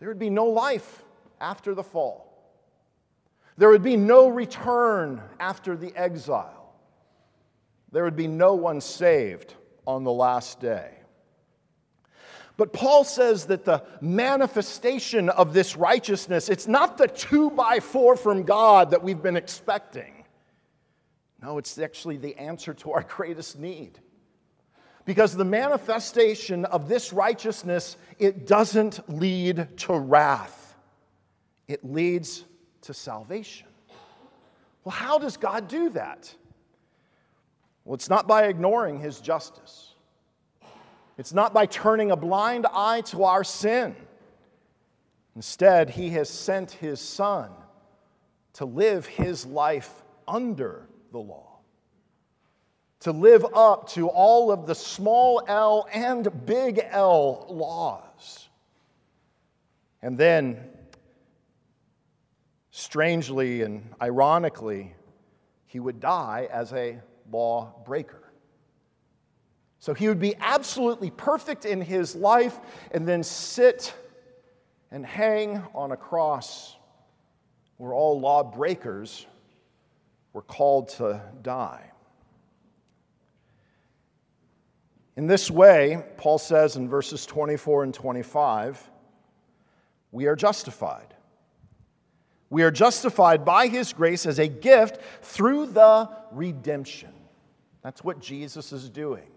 there 0.00 0.08
would 0.08 0.18
be 0.18 0.30
no 0.30 0.46
life 0.46 1.04
after 1.40 1.74
the 1.74 1.84
fall. 1.84 2.26
There 3.56 3.68
would 3.68 3.82
be 3.82 3.96
no 3.96 4.28
return 4.28 5.22
after 5.38 5.76
the 5.76 5.94
exile. 5.94 6.74
There 7.92 8.04
would 8.04 8.16
be 8.16 8.26
no 8.26 8.54
one 8.54 8.80
saved 8.80 9.54
on 9.86 10.04
the 10.04 10.12
last 10.12 10.60
day. 10.60 10.90
But 12.56 12.72
Paul 12.72 13.04
says 13.04 13.46
that 13.46 13.64
the 13.64 13.84
manifestation 14.00 15.28
of 15.28 15.52
this 15.52 15.76
righteousness, 15.76 16.48
it's 16.48 16.68
not 16.68 16.98
the 16.98 17.06
two 17.06 17.50
by 17.50 17.80
four 17.80 18.16
from 18.16 18.42
God 18.42 18.90
that 18.90 19.02
we've 19.02 19.22
been 19.22 19.36
expecting. 19.36 20.24
No, 21.42 21.58
it's 21.58 21.78
actually 21.78 22.18
the 22.18 22.36
answer 22.36 22.74
to 22.74 22.92
our 22.92 23.02
greatest 23.08 23.58
need. 23.58 23.98
Because 25.10 25.36
the 25.36 25.44
manifestation 25.44 26.64
of 26.66 26.88
this 26.88 27.12
righteousness, 27.12 27.96
it 28.20 28.46
doesn't 28.46 29.12
lead 29.12 29.66
to 29.78 29.92
wrath. 29.92 30.76
It 31.66 31.84
leads 31.84 32.44
to 32.82 32.94
salvation. 32.94 33.66
Well, 34.84 34.92
how 34.92 35.18
does 35.18 35.36
God 35.36 35.66
do 35.66 35.90
that? 35.90 36.32
Well, 37.84 37.96
it's 37.96 38.08
not 38.08 38.28
by 38.28 38.44
ignoring 38.44 39.00
his 39.00 39.20
justice. 39.20 39.94
It's 41.18 41.32
not 41.32 41.52
by 41.52 41.66
turning 41.66 42.12
a 42.12 42.16
blind 42.16 42.66
eye 42.72 43.00
to 43.06 43.24
our 43.24 43.42
sin. 43.42 43.96
Instead, 45.34 45.90
he 45.90 46.10
has 46.10 46.30
sent 46.30 46.70
his 46.70 47.00
son 47.00 47.50
to 48.52 48.64
live 48.64 49.06
his 49.06 49.44
life 49.44 50.04
under 50.28 50.86
the 51.10 51.18
law, 51.18 51.49
to 53.00 53.12
live 53.12 53.46
up 53.54 53.88
to 53.90 54.08
all 54.08 54.52
of 54.52 54.66
the 54.66 54.74
small 54.74 55.42
l 55.46 55.88
and 55.92 56.28
big 56.46 56.80
L 56.90 57.46
laws. 57.48 58.48
And 60.02 60.16
then, 60.16 60.58
strangely 62.70 63.62
and 63.62 63.88
ironically, 64.00 64.94
he 65.66 65.80
would 65.80 66.00
die 66.00 66.48
as 66.50 66.72
a 66.72 66.98
lawbreaker. 67.30 68.30
So 69.78 69.94
he 69.94 70.08
would 70.08 70.20
be 70.20 70.34
absolutely 70.38 71.10
perfect 71.10 71.64
in 71.64 71.80
his 71.80 72.14
life 72.14 72.58
and 72.92 73.08
then 73.08 73.22
sit 73.22 73.94
and 74.90 75.06
hang 75.06 75.62
on 75.74 75.92
a 75.92 75.96
cross 75.96 76.76
where 77.78 77.94
all 77.94 78.20
lawbreakers 78.20 79.26
were 80.34 80.42
called 80.42 80.90
to 80.90 81.22
die. 81.40 81.89
In 85.20 85.26
this 85.26 85.50
way, 85.50 86.02
Paul 86.16 86.38
says 86.38 86.76
in 86.76 86.88
verses 86.88 87.26
24 87.26 87.84
and 87.84 87.92
25, 87.92 88.90
we 90.12 90.24
are 90.24 90.34
justified. 90.34 91.12
We 92.48 92.62
are 92.62 92.70
justified 92.70 93.44
by 93.44 93.66
his 93.66 93.92
grace 93.92 94.24
as 94.24 94.38
a 94.38 94.48
gift 94.48 94.98
through 95.20 95.66
the 95.66 96.08
redemption. 96.32 97.12
That's 97.82 98.02
what 98.02 98.20
Jesus 98.20 98.72
is 98.72 98.88
doing 98.88 99.28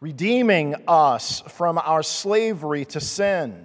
redeeming 0.00 0.74
us 0.88 1.40
from 1.42 1.78
our 1.78 2.02
slavery 2.02 2.84
to 2.86 2.98
sin. 2.98 3.64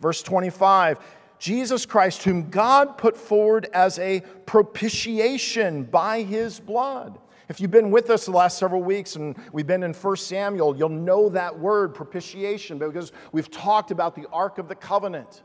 Verse 0.00 0.22
25 0.22 0.98
Jesus 1.38 1.84
Christ, 1.84 2.22
whom 2.22 2.48
God 2.48 2.96
put 2.96 3.18
forward 3.18 3.68
as 3.74 3.98
a 3.98 4.20
propitiation 4.46 5.84
by 5.84 6.22
his 6.22 6.58
blood. 6.58 7.18
If 7.48 7.60
you've 7.60 7.70
been 7.70 7.90
with 7.90 8.10
us 8.10 8.24
the 8.26 8.32
last 8.32 8.58
several 8.58 8.82
weeks 8.82 9.14
and 9.14 9.36
we've 9.52 9.66
been 9.66 9.84
in 9.84 9.94
1 9.94 10.16
Samuel, 10.16 10.76
you'll 10.76 10.88
know 10.88 11.28
that 11.28 11.56
word, 11.56 11.94
propitiation, 11.94 12.78
because 12.78 13.12
we've 13.30 13.50
talked 13.50 13.90
about 13.92 14.14
the 14.16 14.26
Ark 14.32 14.58
of 14.58 14.68
the 14.68 14.74
Covenant 14.74 15.42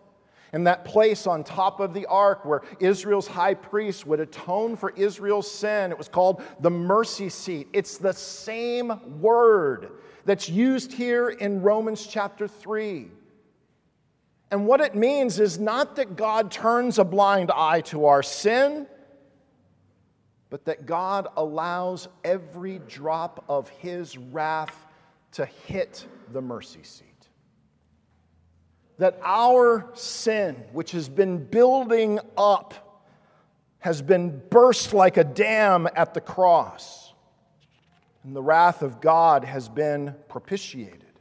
and 0.54 0.68
that 0.68 0.84
place 0.84 1.28
on 1.28 1.44
top 1.44 1.80
of 1.80 1.94
the 1.94 2.06
ark 2.08 2.44
where 2.44 2.62
Israel's 2.80 3.28
high 3.28 3.54
priest 3.54 4.06
would 4.06 4.20
atone 4.20 4.76
for 4.76 4.92
Israel's 4.92 5.50
sin. 5.50 5.92
It 5.92 5.98
was 5.98 6.10
called 6.10 6.44
the 6.60 6.70
mercy 6.70 7.30
seat. 7.30 7.70
It's 7.74 7.98
the 7.98 8.14
same 8.14 9.22
word 9.22 9.92
that's 10.26 10.50
used 10.50 10.92
here 10.92 11.30
in 11.30 11.62
Romans 11.62 12.06
chapter 12.06 12.48
3. 12.48 13.08
And 14.52 14.68
what 14.68 14.82
it 14.82 14.96
means 14.96 15.40
is 15.40 15.58
not 15.58 15.96
that 15.96 16.18
God 16.18 16.52
turns 16.52 17.00
a 17.00 17.06
blind 17.06 17.52
eye 17.52 17.82
to 17.82 18.08
our 18.08 18.22
sin, 18.22 18.88
but 20.52 20.66
that 20.66 20.86
God 20.86 21.28
allows 21.36 22.08
every 22.24 22.80
drop 22.88 23.44
of 23.50 23.70
his 23.70 24.16
wrath 24.20 24.86
to 25.32 25.46
hit 25.46 26.06
the 26.32 26.42
mercy 26.42 26.84
seat 26.84 27.12
that 29.02 29.20
our 29.24 29.90
sin, 29.96 30.56
which 30.74 30.92
has 30.92 31.10
been 31.10 31.44
building 31.44 32.20
up, 32.38 33.10
has 33.80 34.00
been 34.00 34.40
burst 34.52 34.94
like 34.94 35.18
a 35.18 35.24
dam 35.24 35.88
at 35.96 36.14
the 36.14 36.22
cross. 36.22 37.12
And 38.24 38.36
the 38.36 38.44
wrath 38.44 38.84
of 38.84 39.02
God 39.02 39.44
has 39.44 39.68
been 39.68 40.14
propitiated. 40.30 41.20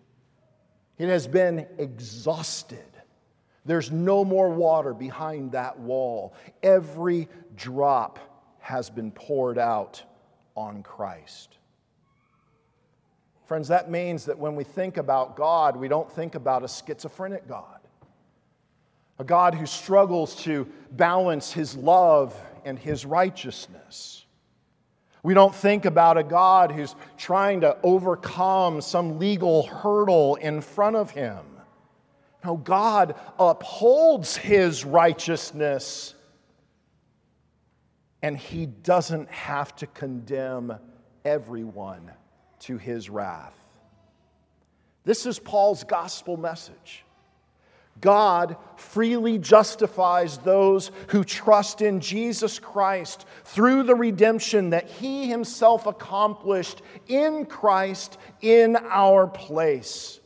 It 0.98 1.08
has 1.08 1.26
been 1.26 1.66
exhausted. 1.78 2.84
There's 3.64 3.90
no 3.90 4.26
more 4.26 4.50
water 4.50 4.92
behind 4.92 5.52
that 5.52 5.78
wall. 5.78 6.34
Every 6.62 7.30
drop 7.56 8.18
has 8.60 8.90
been 8.90 9.10
poured 9.10 9.58
out 9.58 10.02
on 10.56 10.82
Christ. 10.82 11.56
Friends, 13.46 13.68
that 13.68 13.90
means 13.90 14.26
that 14.26 14.38
when 14.38 14.54
we 14.54 14.62
think 14.62 14.96
about 14.96 15.34
God, 15.34 15.76
we 15.76 15.88
don't 15.88 16.10
think 16.10 16.36
about 16.36 16.62
a 16.62 16.68
schizophrenic 16.68 17.48
God, 17.48 17.80
a 19.18 19.24
God 19.24 19.54
who 19.54 19.66
struggles 19.66 20.36
to 20.44 20.68
balance 20.92 21.52
his 21.52 21.76
love 21.76 22.38
and 22.64 22.78
his 22.78 23.04
righteousness. 23.04 24.24
We 25.22 25.34
don't 25.34 25.54
think 25.54 25.84
about 25.84 26.16
a 26.16 26.22
God 26.22 26.72
who's 26.72 26.94
trying 27.18 27.60
to 27.62 27.76
overcome 27.82 28.80
some 28.80 29.18
legal 29.18 29.64
hurdle 29.66 30.36
in 30.36 30.60
front 30.60 30.96
of 30.96 31.10
him. 31.10 31.40
No, 32.44 32.56
God 32.56 33.16
upholds 33.38 34.36
his 34.36 34.84
righteousness, 34.84 36.14
and 38.22 38.36
he 38.36 38.66
doesn't 38.66 39.30
have 39.30 39.74
to 39.76 39.86
condemn 39.86 40.74
everyone 41.24 42.10
to 42.60 42.76
his 42.76 43.08
wrath. 43.08 43.54
This 45.04 45.26
is 45.26 45.38
Paul's 45.38 45.84
gospel 45.84 46.36
message. 46.36 47.04
God 48.00 48.56
freely 48.76 49.38
justifies 49.38 50.38
those 50.38 50.90
who 51.08 51.24
trust 51.24 51.82
in 51.82 52.00
Jesus 52.00 52.58
Christ 52.58 53.26
through 53.44 53.82
the 53.82 53.94
redemption 53.94 54.70
that 54.70 54.88
He 54.88 55.28
Himself 55.28 55.86
accomplished 55.86 56.82
in 57.08 57.44
Christ 57.44 58.16
in 58.40 58.76
our 58.76 59.26
place. 59.26 60.20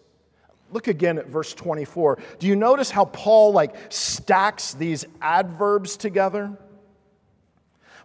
Look 0.70 0.88
again 0.88 1.18
at 1.18 1.26
verse 1.26 1.54
24. 1.54 2.18
Do 2.38 2.46
you 2.46 2.56
notice 2.56 2.90
how 2.90 3.06
Paul 3.06 3.52
like 3.52 3.74
stacks 3.90 4.74
these 4.74 5.04
adverbs 5.20 5.96
together? 5.96 6.56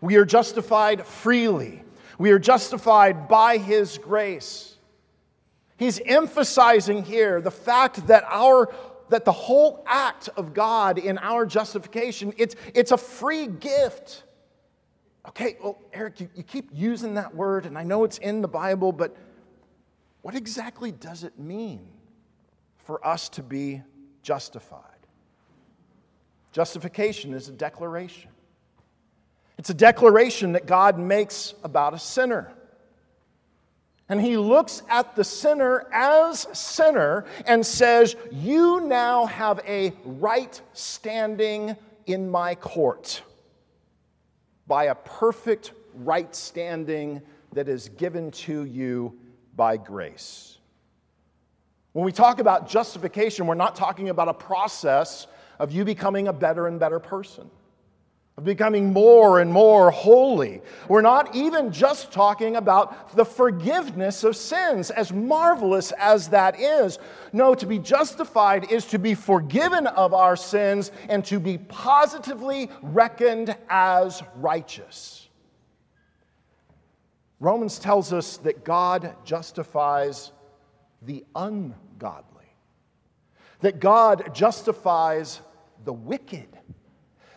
We 0.01 0.15
are 0.15 0.25
justified 0.25 1.05
freely. 1.05 1.83
We 2.17 2.31
are 2.31 2.39
justified 2.39 3.27
by 3.27 3.57
his 3.57 3.97
grace. 3.97 4.77
He's 5.77 5.99
emphasizing 5.99 7.03
here 7.03 7.41
the 7.41 7.51
fact 7.51 8.07
that 8.07 8.25
our 8.27 8.69
that 9.09 9.25
the 9.25 9.31
whole 9.31 9.83
act 9.87 10.29
of 10.37 10.53
God 10.53 10.97
in 10.97 11.17
our 11.17 11.45
justification, 11.45 12.33
it's, 12.37 12.55
it's 12.73 12.91
a 12.91 12.97
free 12.97 13.47
gift. 13.47 14.23
Okay, 15.27 15.57
well, 15.61 15.79
Eric, 15.93 16.21
you, 16.21 16.29
you 16.35 16.43
keep 16.43 16.69
using 16.73 17.15
that 17.15 17.35
word, 17.35 17.65
and 17.65 17.77
I 17.77 17.83
know 17.83 18.03
it's 18.03 18.17
in 18.19 18.41
the 18.41 18.47
Bible, 18.47 18.91
but 18.91 19.15
what 20.21 20.35
exactly 20.35 20.91
does 20.91 21.23
it 21.23 21.37
mean 21.37 21.87
for 22.77 23.05
us 23.05 23.29
to 23.29 23.43
be 23.43 23.81
justified? 24.21 24.83
Justification 26.51 27.33
is 27.33 27.49
a 27.49 27.51
declaration. 27.51 28.31
It's 29.59 29.69
a 29.69 29.73
declaration 29.73 30.53
that 30.53 30.67
God 30.67 30.97
makes 30.97 31.53
about 31.65 31.93
a 31.93 31.99
sinner. 31.99 32.49
And 34.07 34.21
he 34.21 34.37
looks 34.37 34.83
at 34.87 35.17
the 35.17 35.25
sinner 35.25 35.85
as 35.91 36.47
sinner 36.57 37.25
and 37.45 37.65
says, 37.65 38.15
You 38.31 38.79
now 38.79 39.25
have 39.25 39.59
a 39.67 39.91
right 40.05 40.59
standing 40.71 41.75
in 42.05 42.31
my 42.31 42.55
court 42.55 43.21
by 44.65 44.85
a 44.85 44.95
perfect 44.95 45.73
right 45.93 46.33
standing 46.33 47.21
that 47.51 47.67
is 47.67 47.89
given 47.89 48.31
to 48.31 48.63
you 48.63 49.19
by 49.57 49.75
grace. 49.75 50.57
When 51.91 52.05
we 52.05 52.13
talk 52.13 52.39
about 52.39 52.69
justification, 52.69 53.45
we're 53.45 53.55
not 53.55 53.75
talking 53.75 54.07
about 54.07 54.29
a 54.29 54.33
process 54.33 55.27
of 55.59 55.73
you 55.73 55.83
becoming 55.83 56.29
a 56.29 56.33
better 56.33 56.65
and 56.67 56.79
better 56.79 57.01
person 57.01 57.51
of 58.39 58.45
becoming 58.45 58.93
more 58.93 59.41
and 59.41 59.51
more 59.51 59.91
holy. 59.91 60.61
We're 60.87 61.01
not 61.01 61.35
even 61.35 61.73
just 61.73 62.13
talking 62.13 62.55
about 62.55 63.13
the 63.13 63.25
forgiveness 63.25 64.23
of 64.23 64.33
sins, 64.37 64.91
as 64.91 65.11
marvelous 65.11 65.91
as 65.91 66.29
that 66.29 66.57
is. 66.57 66.99
No, 67.33 67.53
to 67.53 67.65
be 67.65 67.79
justified 67.79 68.71
is 68.71 68.85
to 68.85 68.97
be 68.97 69.13
forgiven 69.13 69.87
of 69.87 70.13
our 70.13 70.37
sins 70.37 70.93
and 71.09 71.25
to 71.25 71.37
be 71.37 71.57
positively 71.57 72.69
reckoned 72.81 73.57
as 73.69 74.23
righteous. 74.37 75.27
Romans 77.41 77.77
tells 77.77 78.13
us 78.13 78.37
that 78.37 78.63
God 78.63 79.15
justifies 79.25 80.31
the 81.01 81.25
ungodly, 81.35 82.55
that 83.59 83.81
God 83.81 84.33
justifies 84.33 85.41
the 85.83 85.91
wicked 85.91 86.47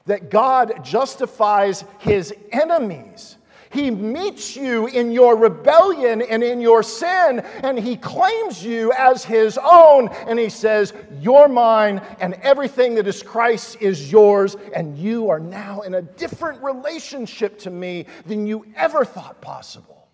that 0.06 0.30
God 0.30 0.84
justifies 0.84 1.84
his 1.98 2.34
enemies. 2.50 3.36
He 3.72 3.90
meets 3.90 4.54
you 4.54 4.86
in 4.86 5.12
your 5.12 5.34
rebellion 5.34 6.20
and 6.20 6.42
in 6.42 6.60
your 6.60 6.82
sin, 6.82 7.40
and 7.40 7.78
he 7.78 7.96
claims 7.96 8.62
you 8.62 8.92
as 8.92 9.24
his 9.24 9.58
own. 9.58 10.08
And 10.26 10.38
he 10.38 10.50
says, 10.50 10.92
You're 11.20 11.48
mine, 11.48 12.02
and 12.20 12.34
everything 12.42 12.94
that 12.96 13.06
is 13.06 13.22
Christ 13.22 13.78
is 13.80 14.12
yours, 14.12 14.56
and 14.74 14.98
you 14.98 15.30
are 15.30 15.40
now 15.40 15.80
in 15.80 15.94
a 15.94 16.02
different 16.02 16.62
relationship 16.62 17.58
to 17.60 17.70
me 17.70 18.04
than 18.26 18.46
you 18.46 18.66
ever 18.76 19.06
thought 19.06 19.40
possible. 19.40 20.06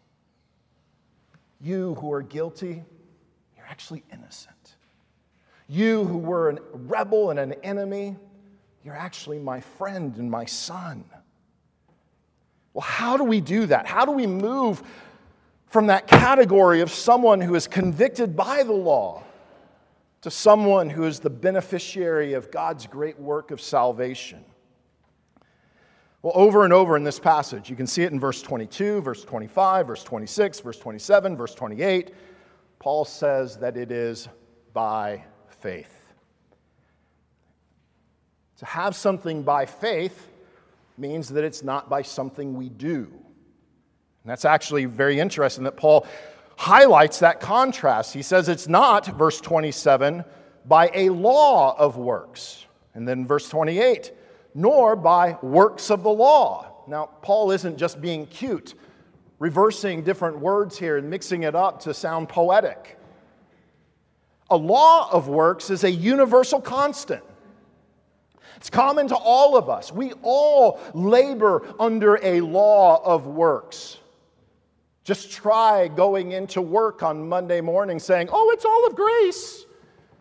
You 1.60 1.94
who 1.96 2.12
are 2.12 2.22
guilty, 2.22 2.84
you're 3.56 3.66
actually 3.68 4.04
innocent. 4.12 4.54
You 5.68 6.04
who 6.04 6.18
were 6.18 6.50
a 6.50 6.58
rebel 6.72 7.30
and 7.30 7.40
an 7.40 7.54
enemy, 7.64 8.16
you're 8.88 8.96
actually 8.96 9.38
my 9.38 9.60
friend 9.60 10.16
and 10.16 10.30
my 10.30 10.46
son. 10.46 11.04
Well, 12.72 12.80
how 12.80 13.18
do 13.18 13.24
we 13.24 13.42
do 13.42 13.66
that? 13.66 13.86
How 13.86 14.06
do 14.06 14.12
we 14.12 14.26
move 14.26 14.82
from 15.66 15.88
that 15.88 16.06
category 16.06 16.80
of 16.80 16.90
someone 16.90 17.38
who 17.42 17.54
is 17.54 17.66
convicted 17.66 18.34
by 18.34 18.62
the 18.62 18.72
law 18.72 19.22
to 20.22 20.30
someone 20.30 20.88
who 20.88 21.04
is 21.04 21.20
the 21.20 21.28
beneficiary 21.28 22.32
of 22.32 22.50
God's 22.50 22.86
great 22.86 23.18
work 23.18 23.50
of 23.50 23.60
salvation? 23.60 24.42
Well, 26.22 26.32
over 26.34 26.64
and 26.64 26.72
over 26.72 26.96
in 26.96 27.04
this 27.04 27.20
passage, 27.20 27.68
you 27.68 27.76
can 27.76 27.86
see 27.86 28.04
it 28.04 28.12
in 28.12 28.18
verse 28.18 28.40
22, 28.40 29.02
verse 29.02 29.22
25, 29.22 29.86
verse 29.86 30.02
26, 30.02 30.60
verse 30.60 30.78
27, 30.78 31.36
verse 31.36 31.54
28. 31.54 32.14
Paul 32.78 33.04
says 33.04 33.58
that 33.58 33.76
it 33.76 33.92
is 33.92 34.28
by 34.72 35.24
faith. 35.60 35.97
To 38.58 38.66
have 38.66 38.96
something 38.96 39.42
by 39.42 39.66
faith 39.66 40.28
means 40.96 41.28
that 41.28 41.44
it's 41.44 41.62
not 41.62 41.88
by 41.88 42.02
something 42.02 42.54
we 42.54 42.68
do. 42.68 43.06
And 43.10 44.30
that's 44.30 44.44
actually 44.44 44.84
very 44.84 45.20
interesting 45.20 45.64
that 45.64 45.76
Paul 45.76 46.06
highlights 46.56 47.20
that 47.20 47.40
contrast. 47.40 48.12
He 48.12 48.22
says 48.22 48.48
it's 48.48 48.66
not, 48.66 49.06
verse 49.06 49.40
27, 49.40 50.24
by 50.66 50.90
a 50.92 51.10
law 51.10 51.76
of 51.78 51.96
works. 51.96 52.66
And 52.94 53.06
then 53.06 53.26
verse 53.26 53.48
28, 53.48 54.12
nor 54.54 54.96
by 54.96 55.38
works 55.40 55.88
of 55.90 56.02
the 56.02 56.10
law. 56.10 56.82
Now, 56.88 57.10
Paul 57.22 57.52
isn't 57.52 57.76
just 57.76 58.00
being 58.00 58.26
cute, 58.26 58.74
reversing 59.38 60.02
different 60.02 60.40
words 60.40 60.76
here 60.76 60.96
and 60.96 61.08
mixing 61.08 61.44
it 61.44 61.54
up 61.54 61.80
to 61.82 61.94
sound 61.94 62.28
poetic. 62.28 62.98
A 64.50 64.56
law 64.56 65.08
of 65.12 65.28
works 65.28 65.70
is 65.70 65.84
a 65.84 65.90
universal 65.90 66.60
constant. 66.60 67.22
It's 68.58 68.70
common 68.70 69.06
to 69.08 69.14
all 69.14 69.56
of 69.56 69.70
us. 69.70 69.92
We 69.92 70.14
all 70.20 70.80
labor 70.92 71.62
under 71.78 72.16
a 72.16 72.40
law 72.40 73.00
of 73.04 73.28
works. 73.28 73.98
Just 75.04 75.30
try 75.30 75.86
going 75.86 76.32
into 76.32 76.60
work 76.60 77.04
on 77.04 77.28
Monday 77.28 77.60
morning 77.60 78.00
saying, 78.00 78.30
Oh, 78.32 78.50
it's 78.50 78.64
all 78.64 78.84
of 78.88 78.96
grace, 78.96 79.64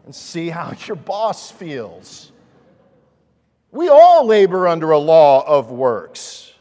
and 0.05 0.13
see 0.13 0.49
how 0.49 0.71
your 0.85 0.97
boss 0.97 1.49
feels. 1.49 2.31
We 3.71 3.89
all 3.89 4.27
labor 4.27 4.67
under 4.67 4.91
a 4.91 4.99
law 4.99 5.43
of 5.47 5.71
works. 5.71 6.53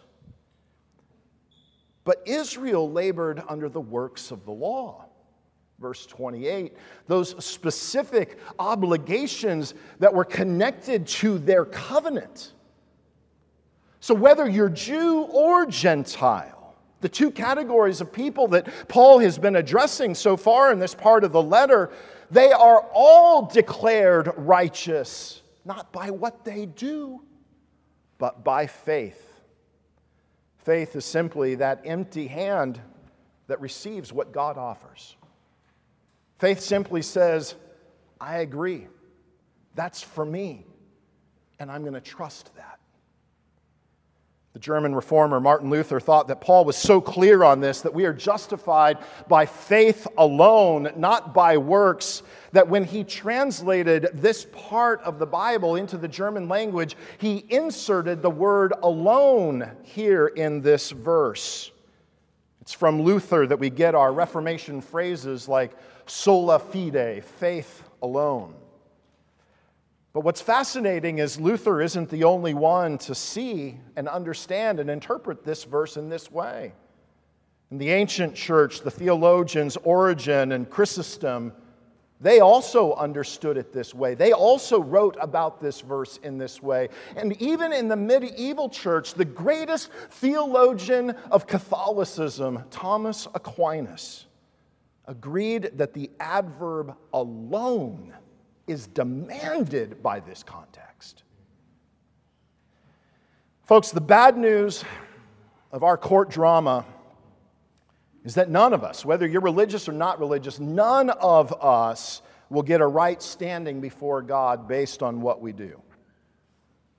But 2.04 2.22
Israel 2.24 2.90
labored 2.90 3.42
under 3.50 3.68
the 3.68 3.82
works 3.82 4.30
of 4.30 4.46
the 4.46 4.52
law 4.52 5.05
verse 5.78 6.06
28, 6.06 6.74
those 7.06 7.44
specific 7.44 8.38
obligations 8.58 9.74
that 9.98 10.12
were 10.12 10.24
connected 10.24 11.06
to 11.06 11.38
their 11.38 11.64
covenant. 11.64 12.52
So, 14.00 14.14
whether 14.14 14.48
you're 14.48 14.68
Jew 14.68 15.22
or 15.22 15.66
Gentile, 15.66 16.74
the 17.00 17.08
two 17.08 17.30
categories 17.30 18.00
of 18.00 18.12
people 18.12 18.48
that 18.48 18.68
Paul 18.88 19.18
has 19.18 19.38
been 19.38 19.56
addressing 19.56 20.14
so 20.14 20.36
far 20.36 20.72
in 20.72 20.78
this 20.78 20.94
part 20.94 21.24
of 21.24 21.32
the 21.32 21.42
letter, 21.42 21.90
they 22.30 22.52
are 22.52 22.86
all 22.92 23.46
declared 23.46 24.32
righteous, 24.36 25.42
not 25.64 25.92
by 25.92 26.10
what 26.10 26.44
they 26.44 26.66
do, 26.66 27.22
but 28.18 28.44
by 28.44 28.66
faith. 28.66 29.22
Faith 30.58 30.96
is 30.96 31.04
simply 31.04 31.56
that 31.56 31.82
empty 31.84 32.26
hand 32.26 32.80
that 33.46 33.60
receives 33.60 34.12
what 34.12 34.32
God 34.32 34.58
offers. 34.58 35.15
Faith 36.38 36.60
simply 36.60 37.02
says, 37.02 37.54
I 38.20 38.38
agree. 38.38 38.88
That's 39.74 40.02
for 40.02 40.24
me. 40.24 40.66
And 41.58 41.70
I'm 41.70 41.82
going 41.82 41.94
to 41.94 42.00
trust 42.00 42.54
that. 42.56 42.78
The 44.52 44.60
German 44.60 44.94
reformer 44.94 45.38
Martin 45.38 45.68
Luther 45.68 46.00
thought 46.00 46.28
that 46.28 46.40
Paul 46.40 46.64
was 46.64 46.78
so 46.78 46.98
clear 46.98 47.44
on 47.44 47.60
this 47.60 47.82
that 47.82 47.92
we 47.92 48.06
are 48.06 48.14
justified 48.14 48.96
by 49.28 49.44
faith 49.44 50.06
alone, 50.16 50.90
not 50.96 51.34
by 51.34 51.58
works, 51.58 52.22
that 52.52 52.66
when 52.66 52.82
he 52.82 53.04
translated 53.04 54.08
this 54.14 54.46
part 54.52 55.02
of 55.02 55.18
the 55.18 55.26
Bible 55.26 55.76
into 55.76 55.98
the 55.98 56.08
German 56.08 56.48
language, 56.48 56.96
he 57.18 57.44
inserted 57.50 58.22
the 58.22 58.30
word 58.30 58.72
alone 58.82 59.70
here 59.82 60.28
in 60.28 60.62
this 60.62 60.90
verse. 60.90 61.70
It's 62.62 62.72
from 62.72 63.02
Luther 63.02 63.46
that 63.46 63.58
we 63.58 63.68
get 63.68 63.94
our 63.94 64.10
Reformation 64.10 64.80
phrases 64.80 65.48
like 65.48 65.72
sola 66.06 66.58
fide, 66.58 67.24
faith 67.24 67.82
alone. 68.02 68.54
But 70.12 70.20
what's 70.24 70.40
fascinating 70.40 71.18
is 71.18 71.38
Luther 71.38 71.82
isn't 71.82 72.08
the 72.08 72.24
only 72.24 72.54
one 72.54 72.96
to 72.98 73.14
see 73.14 73.76
and 73.96 74.08
understand 74.08 74.80
and 74.80 74.88
interpret 74.88 75.44
this 75.44 75.64
verse 75.64 75.98
in 75.98 76.08
this 76.08 76.32
way. 76.32 76.72
In 77.70 77.78
the 77.78 77.90
ancient 77.90 78.34
church, 78.34 78.80
the 78.80 78.90
theologians 78.90 79.76
Origen 79.76 80.52
and 80.52 80.70
Chrysostom, 80.70 81.52
they 82.18 82.40
also 82.40 82.94
understood 82.94 83.58
it 83.58 83.74
this 83.74 83.94
way. 83.94 84.14
They 84.14 84.32
also 84.32 84.80
wrote 84.80 85.18
about 85.20 85.60
this 85.60 85.82
verse 85.82 86.18
in 86.22 86.38
this 86.38 86.62
way. 86.62 86.88
And 87.14 87.40
even 87.42 87.74
in 87.74 87.88
the 87.88 87.96
medieval 87.96 88.70
church, 88.70 89.12
the 89.12 89.24
greatest 89.24 89.90
theologian 90.12 91.10
of 91.30 91.46
Catholicism, 91.46 92.64
Thomas 92.70 93.28
Aquinas, 93.34 94.26
agreed 95.06 95.70
that 95.74 95.92
the 95.92 96.10
adverb 96.18 96.94
alone 97.12 98.12
is 98.66 98.86
demanded 98.88 100.02
by 100.02 100.20
this 100.20 100.42
context. 100.42 101.22
Folks, 103.62 103.90
the 103.90 104.00
bad 104.00 104.36
news 104.36 104.84
of 105.72 105.82
our 105.82 105.96
court 105.96 106.30
drama 106.30 106.84
is 108.24 108.34
that 108.34 108.50
none 108.50 108.72
of 108.72 108.82
us, 108.82 109.04
whether 109.04 109.26
you're 109.26 109.40
religious 109.40 109.88
or 109.88 109.92
not 109.92 110.18
religious, 110.18 110.58
none 110.58 111.10
of 111.10 111.52
us 111.62 112.22
will 112.48 112.62
get 112.62 112.80
a 112.80 112.86
right 112.86 113.22
standing 113.22 113.80
before 113.80 114.22
God 114.22 114.68
based 114.68 115.02
on 115.02 115.20
what 115.20 115.40
we 115.40 115.52
do. 115.52 115.80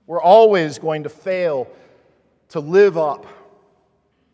We're 0.06 0.22
always 0.22 0.78
going 0.78 1.02
to 1.02 1.10
fail 1.10 1.68
to 2.50 2.60
live 2.60 2.96
up 2.96 3.26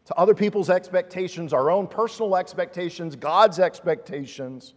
to 0.07 0.15
other 0.17 0.35
people's 0.35 0.71
expectations, 0.71 1.53
our 1.53 1.71
own 1.71 1.87
personal 1.87 2.37
expectations, 2.37 3.17
God's 3.17 3.59
expectations. 3.59 4.75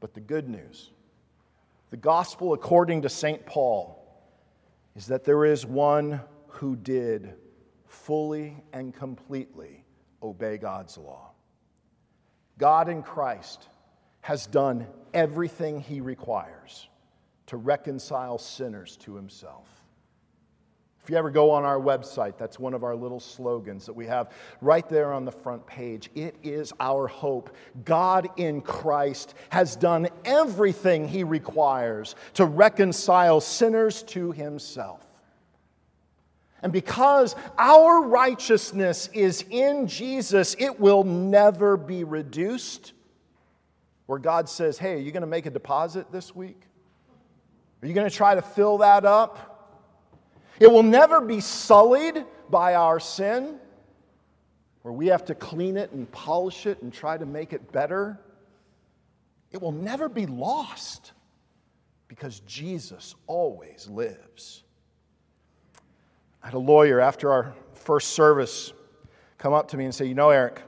But 0.00 0.12
the 0.12 0.20
good 0.20 0.48
news, 0.48 0.90
the 1.90 1.96
gospel 1.96 2.52
according 2.52 3.02
to 3.02 3.08
St. 3.08 3.44
Paul, 3.46 4.00
is 4.94 5.06
that 5.06 5.24
there 5.24 5.44
is 5.44 5.64
one 5.64 6.20
who 6.48 6.76
did 6.76 7.34
fully 7.86 8.56
and 8.72 8.94
completely 8.94 9.84
obey 10.22 10.58
God's 10.58 10.98
law. 10.98 11.30
God 12.58 12.88
in 12.88 13.02
Christ 13.02 13.68
has 14.20 14.46
done 14.46 14.86
everything 15.12 15.80
he 15.80 16.00
requires 16.00 16.88
to 17.46 17.56
reconcile 17.56 18.38
sinners 18.38 18.96
to 18.98 19.14
himself. 19.14 19.83
If 21.04 21.10
you 21.10 21.18
ever 21.18 21.30
go 21.30 21.50
on 21.50 21.64
our 21.64 21.78
website, 21.78 22.38
that's 22.38 22.58
one 22.58 22.72
of 22.72 22.82
our 22.82 22.96
little 22.96 23.20
slogans 23.20 23.84
that 23.84 23.92
we 23.92 24.06
have 24.06 24.32
right 24.62 24.88
there 24.88 25.12
on 25.12 25.26
the 25.26 25.32
front 25.32 25.66
page. 25.66 26.08
It 26.14 26.34
is 26.42 26.72
our 26.80 27.06
hope. 27.06 27.54
God 27.84 28.30
in 28.38 28.62
Christ 28.62 29.34
has 29.50 29.76
done 29.76 30.08
everything 30.24 31.06
he 31.06 31.22
requires 31.22 32.16
to 32.32 32.46
reconcile 32.46 33.42
sinners 33.42 34.02
to 34.04 34.32
himself. 34.32 35.04
And 36.62 36.72
because 36.72 37.36
our 37.58 38.00
righteousness 38.00 39.10
is 39.12 39.44
in 39.50 39.86
Jesus, 39.86 40.56
it 40.58 40.80
will 40.80 41.04
never 41.04 41.76
be 41.76 42.04
reduced. 42.04 42.94
Where 44.06 44.18
God 44.18 44.48
says, 44.48 44.78
Hey, 44.78 44.94
are 44.94 45.00
you 45.00 45.12
going 45.12 45.20
to 45.20 45.26
make 45.26 45.44
a 45.44 45.50
deposit 45.50 46.10
this 46.10 46.34
week? 46.34 46.62
Are 47.82 47.86
you 47.86 47.92
going 47.92 48.08
to 48.08 48.16
try 48.16 48.34
to 48.34 48.40
fill 48.40 48.78
that 48.78 49.04
up? 49.04 49.50
It 50.60 50.70
will 50.70 50.82
never 50.82 51.20
be 51.20 51.40
sullied 51.40 52.24
by 52.50 52.74
our 52.74 53.00
sin, 53.00 53.58
where 54.82 54.92
we 54.92 55.08
have 55.08 55.24
to 55.26 55.34
clean 55.34 55.76
it 55.76 55.90
and 55.92 56.10
polish 56.12 56.66
it 56.66 56.80
and 56.82 56.92
try 56.92 57.16
to 57.16 57.26
make 57.26 57.52
it 57.52 57.72
better. 57.72 58.18
It 59.50 59.60
will 59.60 59.72
never 59.72 60.08
be 60.08 60.26
lost 60.26 61.12
because 62.08 62.40
Jesus 62.40 63.14
always 63.26 63.88
lives. 63.88 64.62
I 66.42 66.48
had 66.48 66.54
a 66.54 66.58
lawyer 66.58 67.00
after 67.00 67.32
our 67.32 67.54
first 67.72 68.10
service 68.10 68.72
come 69.38 69.52
up 69.52 69.68
to 69.68 69.76
me 69.76 69.84
and 69.84 69.94
say, 69.94 70.04
You 70.04 70.14
know, 70.14 70.30
Eric, 70.30 70.60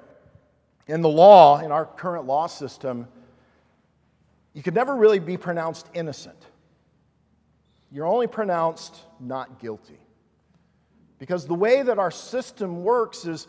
in 0.87 1.03
the 1.03 1.09
law, 1.09 1.61
in 1.61 1.71
our 1.71 1.85
current 1.85 2.27
law 2.27 2.47
system, 2.47 3.07
you 4.55 4.63
could 4.63 4.75
never 4.75 4.97
really 4.97 5.19
be 5.19 5.37
pronounced 5.37 5.89
innocent. 5.93 6.47
You're 7.97 8.07
only 8.07 8.27
pronounced 8.27 8.95
not 9.19 9.59
guilty. 9.59 9.99
Because 11.19 11.47
the 11.47 11.55
way 11.55 11.81
that 11.81 11.99
our 11.99 12.11
system 12.11 12.85
works 12.85 13.25
is 13.25 13.49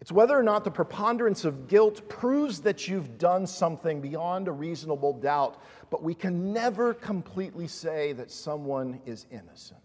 it's 0.00 0.12
whether 0.12 0.38
or 0.38 0.44
not 0.44 0.62
the 0.62 0.70
preponderance 0.70 1.44
of 1.44 1.66
guilt 1.66 2.08
proves 2.08 2.60
that 2.60 2.86
you've 2.86 3.18
done 3.18 3.48
something 3.48 4.00
beyond 4.00 4.46
a 4.46 4.52
reasonable 4.52 5.12
doubt, 5.14 5.60
but 5.90 6.04
we 6.04 6.14
can 6.14 6.52
never 6.52 6.94
completely 6.94 7.66
say 7.66 8.12
that 8.12 8.30
someone 8.30 9.00
is 9.06 9.26
innocent. 9.32 9.80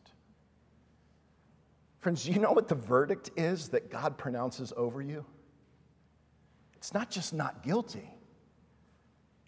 Friends, 1.98 2.26
do 2.26 2.32
you 2.32 2.40
know 2.40 2.52
what 2.52 2.68
the 2.68 2.76
verdict 2.76 3.32
is 3.38 3.70
that 3.70 3.90
God 3.90 4.20
pronounces 4.20 4.72
over 4.78 5.02
you? 5.02 5.26
It's 6.76 6.94
not 6.94 7.10
just 7.10 7.34
not 7.34 7.64
guilty, 7.64 8.08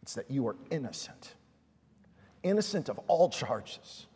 it's 0.02 0.16
that 0.16 0.32
you 0.32 0.48
are 0.48 0.56
innocent. 0.72 1.36
Innocent 2.42 2.90
of 2.90 2.98
all 3.06 3.30
charges. 3.30 4.08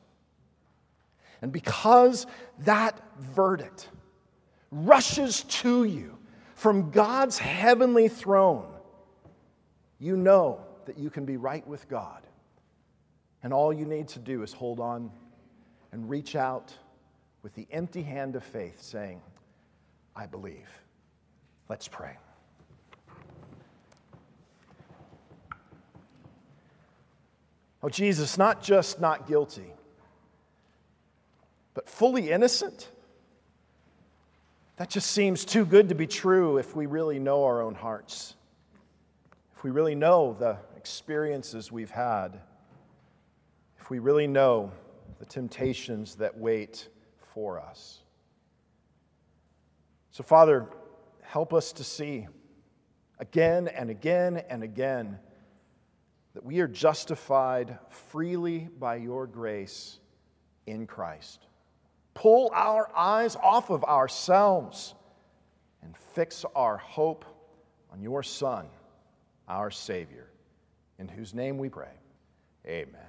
And 1.45 1.51
because 1.51 2.25
that 2.61 2.99
verdict 3.19 3.89
rushes 4.71 5.43
to 5.43 5.83
you 5.83 6.17
from 6.55 6.89
God's 6.89 7.37
heavenly 7.37 8.07
throne, 8.07 8.65
you 9.99 10.17
know 10.17 10.61
that 10.87 10.97
you 10.97 11.11
can 11.11 11.23
be 11.23 11.37
right 11.37 11.65
with 11.67 11.87
God. 11.87 12.23
And 13.43 13.53
all 13.53 13.71
you 13.71 13.85
need 13.85 14.07
to 14.07 14.19
do 14.19 14.41
is 14.41 14.53
hold 14.53 14.79
on 14.79 15.11
and 15.91 16.09
reach 16.09 16.35
out 16.35 16.73
with 17.43 17.53
the 17.53 17.67
empty 17.69 18.01
hand 18.01 18.35
of 18.35 18.43
faith, 18.43 18.81
saying, 18.81 19.21
I 20.15 20.25
believe. 20.25 20.67
Let's 21.69 21.87
pray. 21.87 22.17
Oh, 27.83 27.89
Jesus, 27.89 28.35
not 28.35 28.63
just 28.63 28.99
not 28.99 29.27
guilty, 29.27 29.75
but 31.75 31.87
fully 31.87 32.31
innocent? 32.31 32.89
That 34.77 34.89
just 34.89 35.11
seems 35.11 35.45
too 35.45 35.65
good 35.65 35.89
to 35.89 35.95
be 35.95 36.07
true 36.07 36.57
if 36.57 36.75
we 36.75 36.87
really 36.87 37.19
know 37.19 37.43
our 37.43 37.61
own 37.61 37.75
hearts, 37.75 38.33
if 39.55 39.63
we 39.63 39.69
really 39.69 39.95
know 39.95 40.35
the 40.39 40.57
experiences 40.75 41.71
we've 41.71 41.91
had, 41.91 42.39
if 43.79 43.89
we 43.91 43.99
really 43.99 44.27
know 44.27 44.71
the 45.19 45.25
temptations 45.25 46.15
that 46.15 46.37
wait 46.37 46.89
for 47.33 47.59
us. 47.59 47.99
So, 50.11 50.23
Father, 50.23 50.65
help 51.21 51.53
us 51.53 51.71
to 51.73 51.83
see 51.83 52.27
again 53.19 53.67
and 53.67 53.89
again 53.89 54.43
and 54.49 54.63
again 54.63 55.19
that 56.33 56.43
we 56.43 56.59
are 56.59 56.67
justified 56.67 57.79
freely 57.89 58.67
by 58.77 58.95
your 58.95 59.25
grace 59.25 59.99
in 60.67 60.85
Christ. 60.85 61.44
Pull 62.15 62.49
our 62.53 62.89
eyes 62.95 63.35
off 63.35 63.69
of 63.69 63.83
ourselves 63.83 64.95
and 65.83 65.95
fix 66.15 66.43
our 66.55 66.77
hope 66.77 67.23
on 67.93 68.01
your 68.01 68.23
Son, 68.23 68.65
our 69.47 69.69
Savior, 69.69 70.27
in 70.97 71.07
whose 71.07 71.33
name 71.33 71.59
we 71.59 71.69
pray. 71.69 71.93
Amen. 72.65 73.05